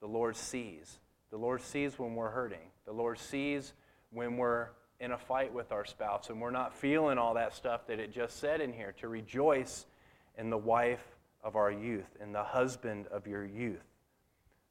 The 0.00 0.06
Lord 0.06 0.36
sees. 0.36 0.98
The 1.30 1.36
Lord 1.36 1.62
sees 1.62 1.98
when 1.98 2.14
we're 2.14 2.30
hurting. 2.30 2.70
The 2.86 2.92
Lord 2.92 3.18
sees 3.18 3.72
when 4.10 4.36
we're 4.36 4.68
in 5.00 5.12
a 5.12 5.18
fight 5.18 5.52
with 5.52 5.70
our 5.70 5.84
spouse 5.84 6.28
and 6.28 6.40
we're 6.40 6.50
not 6.50 6.74
feeling 6.74 7.18
all 7.18 7.34
that 7.34 7.54
stuff 7.54 7.86
that 7.86 8.00
it 8.00 8.12
just 8.12 8.38
said 8.38 8.60
in 8.60 8.72
here, 8.72 8.92
to 9.00 9.08
rejoice 9.08 9.86
in 10.36 10.50
the 10.50 10.58
wife 10.58 11.04
of 11.42 11.56
our 11.56 11.70
youth, 11.70 12.16
in 12.20 12.32
the 12.32 12.42
husband 12.42 13.06
of 13.08 13.26
your 13.26 13.44
youth, 13.44 13.84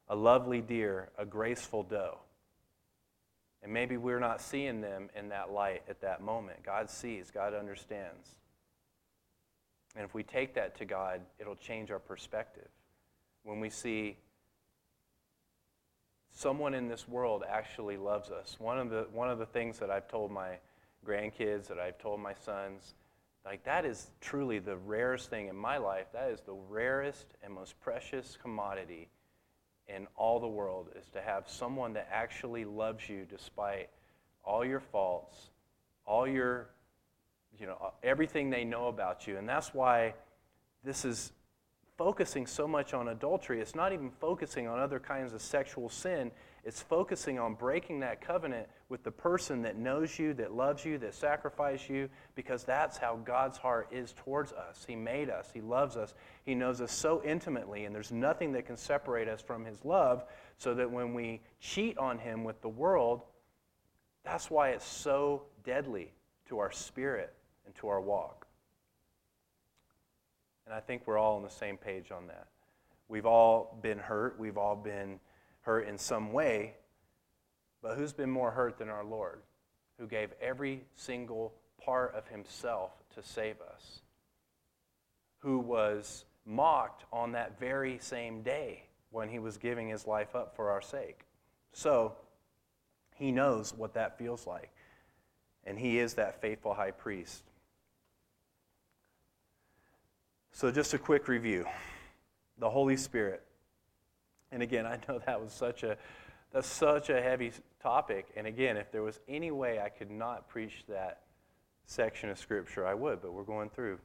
a 0.08 0.16
lovely 0.16 0.60
deer, 0.60 1.08
a 1.18 1.24
graceful 1.24 1.82
doe. 1.82 2.18
And 3.62 3.72
maybe 3.72 3.96
we're 3.96 4.20
not 4.20 4.40
seeing 4.40 4.80
them 4.80 5.08
in 5.16 5.30
that 5.30 5.50
light 5.50 5.82
at 5.88 6.00
that 6.02 6.22
moment. 6.22 6.62
God 6.62 6.90
sees, 6.90 7.30
God 7.30 7.54
understands. 7.54 8.36
And 9.98 10.04
if 10.04 10.14
we 10.14 10.22
take 10.22 10.54
that 10.54 10.78
to 10.78 10.84
God, 10.84 11.22
it'll 11.40 11.56
change 11.56 11.90
our 11.90 11.98
perspective. 11.98 12.68
When 13.42 13.58
we 13.58 13.68
see 13.68 14.16
someone 16.30 16.72
in 16.72 16.86
this 16.86 17.08
world 17.08 17.42
actually 17.48 17.96
loves 17.96 18.30
us. 18.30 18.54
One 18.60 18.78
of 18.78 18.90
the, 18.90 19.08
one 19.12 19.28
of 19.28 19.40
the 19.40 19.46
things 19.46 19.80
that 19.80 19.90
I've 19.90 20.06
told 20.06 20.30
my 20.30 20.58
grandkids, 21.04 21.66
that 21.66 21.80
I've 21.80 21.98
told 21.98 22.20
my 22.20 22.34
sons, 22.44 22.94
like 23.44 23.64
that 23.64 23.84
is 23.84 24.12
truly 24.20 24.60
the 24.60 24.76
rarest 24.76 25.30
thing 25.30 25.48
in 25.48 25.56
my 25.56 25.78
life. 25.78 26.06
That 26.12 26.30
is 26.30 26.42
the 26.42 26.56
rarest 26.68 27.26
and 27.42 27.52
most 27.52 27.74
precious 27.80 28.38
commodity 28.40 29.08
in 29.88 30.06
all 30.14 30.38
the 30.38 30.46
world 30.46 30.90
is 30.96 31.08
to 31.08 31.20
have 31.20 31.48
someone 31.48 31.94
that 31.94 32.08
actually 32.12 32.64
loves 32.64 33.08
you 33.08 33.26
despite 33.28 33.88
all 34.44 34.64
your 34.64 34.80
faults, 34.80 35.50
all 36.06 36.28
your, 36.28 36.68
you 37.58 37.66
know, 37.66 37.92
everything 38.02 38.50
they 38.50 38.64
know 38.64 38.88
about 38.88 39.26
you. 39.26 39.36
And 39.36 39.48
that's 39.48 39.74
why 39.74 40.14
this 40.84 41.04
is 41.04 41.32
focusing 41.98 42.46
so 42.46 42.68
much 42.68 42.94
on 42.94 43.08
adultery. 43.08 43.60
It's 43.60 43.74
not 43.74 43.92
even 43.92 44.10
focusing 44.10 44.68
on 44.68 44.78
other 44.78 45.00
kinds 45.00 45.34
of 45.34 45.42
sexual 45.42 45.88
sin. 45.88 46.30
It's 46.62 46.80
focusing 46.80 47.40
on 47.40 47.54
breaking 47.54 48.00
that 48.00 48.20
covenant 48.20 48.68
with 48.88 49.02
the 49.02 49.10
person 49.10 49.62
that 49.62 49.76
knows 49.76 50.16
you, 50.16 50.32
that 50.34 50.54
loves 50.54 50.84
you, 50.84 50.98
that 50.98 51.14
sacrificed 51.14 51.90
you, 51.90 52.08
because 52.36 52.62
that's 52.62 52.96
how 52.96 53.16
God's 53.24 53.58
heart 53.58 53.88
is 53.90 54.12
towards 54.12 54.52
us. 54.52 54.84
He 54.86 54.94
made 54.94 55.28
us, 55.28 55.50
He 55.52 55.60
loves 55.60 55.96
us, 55.96 56.14
He 56.44 56.54
knows 56.54 56.80
us 56.80 56.92
so 56.92 57.20
intimately, 57.24 57.84
and 57.84 57.94
there's 57.94 58.12
nothing 58.12 58.52
that 58.52 58.66
can 58.66 58.76
separate 58.76 59.28
us 59.28 59.40
from 59.40 59.64
His 59.64 59.84
love, 59.84 60.24
so 60.56 60.74
that 60.74 60.90
when 60.90 61.14
we 61.14 61.40
cheat 61.58 61.98
on 61.98 62.18
Him 62.18 62.44
with 62.44 62.60
the 62.62 62.68
world, 62.68 63.22
that's 64.22 64.50
why 64.50 64.70
it's 64.70 64.86
so 64.86 65.42
deadly 65.64 66.12
to 66.48 66.58
our 66.58 66.70
spirit 66.70 67.34
and 67.68 67.74
to 67.76 67.88
our 67.88 68.00
walk. 68.00 68.46
And 70.64 70.74
I 70.74 70.80
think 70.80 71.02
we're 71.06 71.18
all 71.18 71.36
on 71.36 71.42
the 71.42 71.50
same 71.50 71.76
page 71.76 72.10
on 72.10 72.26
that. 72.28 72.48
We've 73.08 73.26
all 73.26 73.78
been 73.82 73.98
hurt. 73.98 74.38
We've 74.38 74.56
all 74.56 74.74
been 74.74 75.20
hurt 75.60 75.86
in 75.86 75.98
some 75.98 76.32
way. 76.32 76.74
But 77.82 77.96
who's 77.96 78.14
been 78.14 78.30
more 78.30 78.50
hurt 78.50 78.78
than 78.78 78.88
our 78.88 79.04
Lord, 79.04 79.42
who 79.98 80.06
gave 80.06 80.30
every 80.40 80.84
single 80.94 81.52
part 81.84 82.14
of 82.14 82.26
himself 82.26 82.90
to 83.14 83.22
save 83.22 83.56
us? 83.60 84.00
Who 85.40 85.58
was 85.58 86.24
mocked 86.46 87.04
on 87.12 87.32
that 87.32 87.60
very 87.60 87.98
same 88.00 88.42
day 88.42 88.84
when 89.10 89.28
he 89.28 89.38
was 89.38 89.58
giving 89.58 89.88
his 89.88 90.06
life 90.06 90.34
up 90.34 90.56
for 90.56 90.70
our 90.70 90.80
sake? 90.80 91.20
So, 91.72 92.16
he 93.16 93.30
knows 93.30 93.74
what 93.74 93.94
that 93.94 94.18
feels 94.18 94.46
like. 94.46 94.70
And 95.64 95.78
he 95.78 95.98
is 95.98 96.14
that 96.14 96.40
faithful 96.40 96.72
high 96.72 96.92
priest. 96.92 97.42
So, 100.58 100.72
just 100.72 100.92
a 100.92 100.98
quick 100.98 101.28
review 101.28 101.66
the 102.58 102.68
Holy 102.68 102.96
Spirit. 102.96 103.44
And 104.50 104.60
again, 104.60 104.86
I 104.86 104.98
know 105.08 105.20
that 105.24 105.40
was 105.40 105.52
such 105.52 105.84
a 105.84 105.96
that's 106.52 106.66
such 106.66 107.10
a 107.10 107.22
heavy 107.22 107.52
topic. 107.80 108.26
And 108.36 108.44
again, 108.44 108.76
if 108.76 108.90
there 108.90 109.04
was 109.04 109.20
any 109.28 109.52
way 109.52 109.78
I 109.80 109.88
could 109.88 110.10
not 110.10 110.48
preach 110.48 110.82
that 110.88 111.20
section 111.86 112.28
of 112.28 112.40
Scripture, 112.40 112.84
I 112.84 112.94
would. 112.94 113.22
But 113.22 113.34
we're 113.34 113.44
going 113.44 113.70
through, 113.70 114.00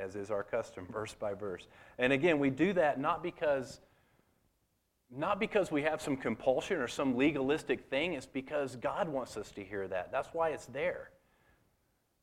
as 0.00 0.16
is 0.16 0.32
our 0.32 0.42
custom, 0.42 0.88
verse 0.90 1.14
by 1.14 1.34
verse. 1.34 1.68
And 1.98 2.12
again, 2.12 2.40
we 2.40 2.50
do 2.50 2.72
that 2.72 2.98
not 2.98 3.22
because 3.22 3.80
not 5.08 5.38
because 5.38 5.70
we 5.70 5.82
have 5.82 6.02
some 6.02 6.16
compulsion 6.16 6.78
or 6.78 6.88
some 6.88 7.16
legalistic 7.16 7.90
thing. 7.90 8.14
It's 8.14 8.26
because 8.26 8.74
God 8.74 9.08
wants 9.08 9.36
us 9.36 9.52
to 9.52 9.62
hear 9.62 9.86
that. 9.86 10.10
That's 10.10 10.30
why 10.32 10.48
it's 10.48 10.66
there. 10.66 11.10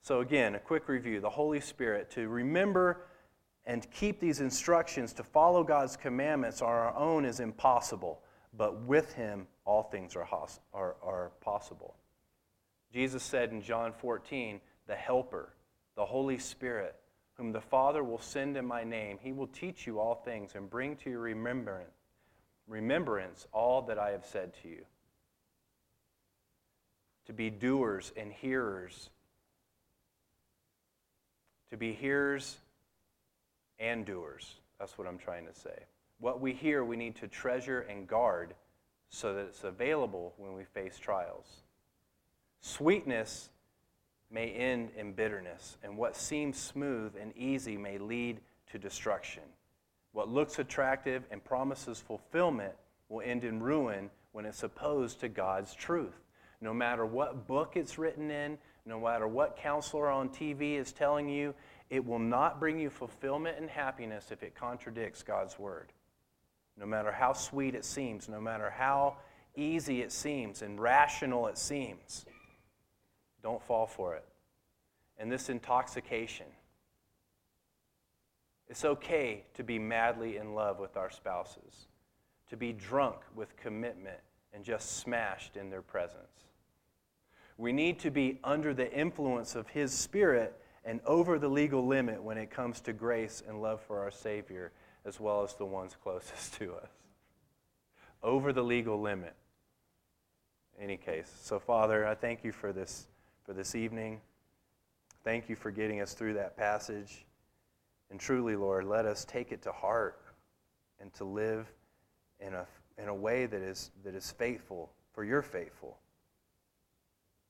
So 0.01 0.19
again, 0.19 0.55
a 0.55 0.59
quick 0.59 0.89
review: 0.89 1.21
the 1.21 1.30
Holy 1.30 1.61
Spirit 1.61 2.11
to 2.11 2.27
remember 2.27 3.05
and 3.66 3.89
keep 3.91 4.20
these 4.20 4.41
instructions 4.41 5.14
to 5.14 5.24
follow 5.24 5.64
God's 5.64 5.95
commandments 5.95 6.62
on 6.62 6.70
our 6.70 6.95
own 6.95 7.26
is 7.26 7.39
impossible, 7.39 8.22
but 8.57 8.82
with 8.84 9.14
Him, 9.14 9.47
all 9.66 9.84
things 9.84 10.16
are, 10.16 10.28
are, 10.74 10.95
are 11.03 11.32
possible. 11.41 11.95
Jesus 12.91 13.22
said 13.22 13.51
in 13.51 13.62
John 13.62 13.93
14, 13.93 14.60
the 14.88 14.95
Helper, 14.95 15.53
the 15.95 16.05
Holy 16.05 16.39
Spirit, 16.39 16.95
whom 17.36 17.51
the 17.51 17.62
Father 17.62 18.03
will 18.03 18.20
send 18.20 18.57
in 18.57 18.66
my 18.66 18.84
name, 18.84 19.18
he 19.22 19.32
will 19.32 19.47
teach 19.47 19.86
you 19.86 19.99
all 19.99 20.16
things 20.16 20.55
and 20.55 20.70
bring 20.70 20.95
to 20.97 21.10
your 21.10 21.20
remembrance, 21.20 21.89
remembrance 22.68 23.47
all 23.53 23.84
that 23.84 23.99
I 23.99 24.12
have 24.12 24.26
said 24.26 24.53
to 24.64 24.68
you. 24.68 24.84
To 27.28 27.34
be 27.34 27.49
doers 27.49 28.12
and 28.18 28.34
hearers. 28.34 29.12
To 31.70 31.78
be 31.78 31.93
hearers 31.93 32.57
and 33.80 34.05
doers. 34.05 34.55
That's 34.80 34.97
what 34.97 35.07
I'm 35.07 35.17
trying 35.17 35.45
to 35.45 35.53
say. 35.53 35.86
What 36.19 36.41
we 36.41 36.53
hear, 36.53 36.84
we 36.84 36.97
need 36.97 37.15
to 37.17 37.27
treasure 37.27 37.82
and 37.82 38.07
guard 38.07 38.53
so 39.09 39.34
that 39.34 39.41
it's 39.41 39.63
available 39.63 40.34
when 40.38 40.53
we 40.53 40.63
face 40.63 40.97
trials. 40.97 41.63
Sweetness 42.61 43.49
may 44.32 44.49
end 44.51 44.89
in 44.95 45.13
bitterness, 45.13 45.77
and 45.84 45.97
what 45.97 46.15
seems 46.15 46.57
smooth 46.57 47.13
and 47.19 47.36
easy 47.36 47.77
may 47.77 47.97
lead 47.97 48.39
to 48.71 48.77
destruction. 48.77 49.43
What 50.11 50.30
looks 50.30 50.59
attractive 50.59 51.23
and 51.32 51.43
promises 51.43 51.99
fulfillment 51.99 52.73
will 53.07 53.21
end 53.21 53.43
in 53.43 53.61
ruin 53.61 54.09
when 54.32 54.45
it's 54.45 54.63
opposed 54.63 55.19
to 55.21 55.30
God's 55.30 55.73
truth. 55.73 56.19
No 56.61 56.73
matter 56.73 57.05
what 57.05 57.47
book 57.47 57.73
it's 57.75 57.97
written 57.97 58.30
in, 58.30 58.57
no 58.86 58.99
matter 58.99 59.27
what 59.27 59.57
counselor 59.57 60.09
on 60.09 60.30
TV 60.30 60.77
is 60.77 60.91
telling 60.91 61.30
you, 61.30 61.53
it 61.89 62.05
will 62.05 62.19
not 62.19 62.59
bring 62.59 62.79
you 62.79 62.89
fulfillment 62.89 63.57
and 63.57 63.69
happiness 63.69 64.31
if 64.31 64.43
it 64.43 64.55
contradicts 64.55 65.23
God's 65.23 65.57
word. 65.57 65.91
No 66.77 66.85
matter 66.85 67.11
how 67.11 67.33
sweet 67.33 67.75
it 67.75 67.83
seems, 67.83 68.29
no 68.29 68.39
matter 68.39 68.69
how 68.69 69.17
easy 69.55 70.01
it 70.01 70.11
seems 70.11 70.61
and 70.61 70.79
rational 70.79 71.47
it 71.47 71.57
seems, 71.57 72.25
don't 73.41 73.61
fall 73.61 73.87
for 73.87 74.15
it. 74.15 74.25
And 75.17 75.31
this 75.31 75.49
intoxication, 75.49 76.45
it's 78.67 78.85
okay 78.85 79.43
to 79.55 79.63
be 79.63 79.79
madly 79.79 80.37
in 80.37 80.53
love 80.53 80.79
with 80.79 80.95
our 80.95 81.09
spouses, 81.09 81.87
to 82.49 82.55
be 82.55 82.71
drunk 82.71 83.17
with 83.35 83.57
commitment 83.57 84.19
and 84.53 84.63
just 84.63 84.97
smashed 84.97 85.57
in 85.57 85.69
their 85.69 85.81
presence. 85.81 86.45
We 87.57 87.73
need 87.73 87.99
to 87.99 88.11
be 88.11 88.39
under 88.43 88.73
the 88.73 88.91
influence 88.93 89.55
of 89.55 89.67
His 89.67 89.91
Spirit 89.91 90.57
and 90.89 90.99
over 91.05 91.37
the 91.37 91.47
legal 91.47 91.85
limit 91.85 92.23
when 92.23 92.39
it 92.39 92.49
comes 92.49 92.81
to 92.81 92.93
grace 92.93 93.43
and 93.47 93.61
love 93.61 93.79
for 93.79 93.99
our 93.99 94.09
Savior, 94.09 94.71
as 95.05 95.19
well 95.19 95.43
as 95.43 95.53
the 95.53 95.65
ones 95.65 95.95
closest 96.01 96.55
to 96.55 96.73
us. 96.73 96.89
Over 98.23 98.51
the 98.51 98.63
legal 98.63 98.99
limit. 98.99 99.35
In 100.79 100.85
any 100.85 100.97
case. 100.97 101.31
So, 101.43 101.59
Father, 101.59 102.07
I 102.07 102.15
thank 102.15 102.43
you 102.43 102.51
for 102.51 102.73
this, 102.73 103.05
for 103.45 103.53
this 103.53 103.75
evening. 103.75 104.19
Thank 105.23 105.47
you 105.47 105.55
for 105.55 105.69
getting 105.69 106.01
us 106.01 106.15
through 106.15 106.33
that 106.33 106.57
passage. 106.57 107.23
And 108.09 108.19
truly, 108.19 108.55
Lord, 108.55 108.85
let 108.85 109.05
us 109.05 109.25
take 109.25 109.51
it 109.51 109.61
to 109.61 109.71
heart 109.71 110.19
and 110.99 111.13
to 111.13 111.23
live 111.23 111.71
in 112.39 112.55
a, 112.55 112.65
in 112.97 113.09
a 113.09 113.15
way 113.15 113.45
that 113.45 113.61
is, 113.61 113.91
that 114.03 114.15
is 114.15 114.31
faithful, 114.31 114.89
for 115.13 115.23
you're 115.23 115.43
faithful. 115.43 115.99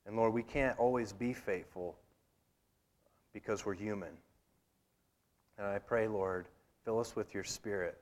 And 0.06 0.18
Lord, 0.18 0.34
we 0.34 0.44
can't 0.44 0.78
always 0.78 1.14
be 1.14 1.32
faithful 1.32 1.96
because 3.34 3.66
we're 3.66 3.74
human. 3.74 4.10
And 5.58 5.68
I 5.68 5.80
pray, 5.80 6.08
Lord, 6.08 6.48
fill 6.86 7.00
us 7.00 7.16
with 7.16 7.34
your 7.34 7.44
Spirit. 7.44 7.98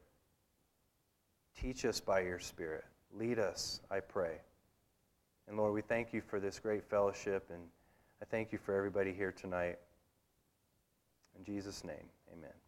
Teach 1.60 1.86
us 1.86 2.00
by 2.00 2.22
your 2.22 2.40
Spirit. 2.40 2.86
Lead 3.14 3.40
us, 3.40 3.82
I 3.90 4.00
pray. 4.00 4.38
And 5.48 5.58
Lord, 5.58 5.74
we 5.74 5.82
thank 5.82 6.14
you 6.14 6.22
for 6.22 6.40
this 6.40 6.60
great 6.60 6.84
fellowship, 6.84 7.50
and 7.50 7.62
I 8.22 8.26
thank 8.26 8.52
you 8.52 8.58
for 8.58 8.76
everybody 8.76 9.14
here 9.14 9.32
tonight. 9.32 9.80
In 11.38 11.44
Jesus' 11.46 11.84
name, 11.84 12.10
amen. 12.32 12.67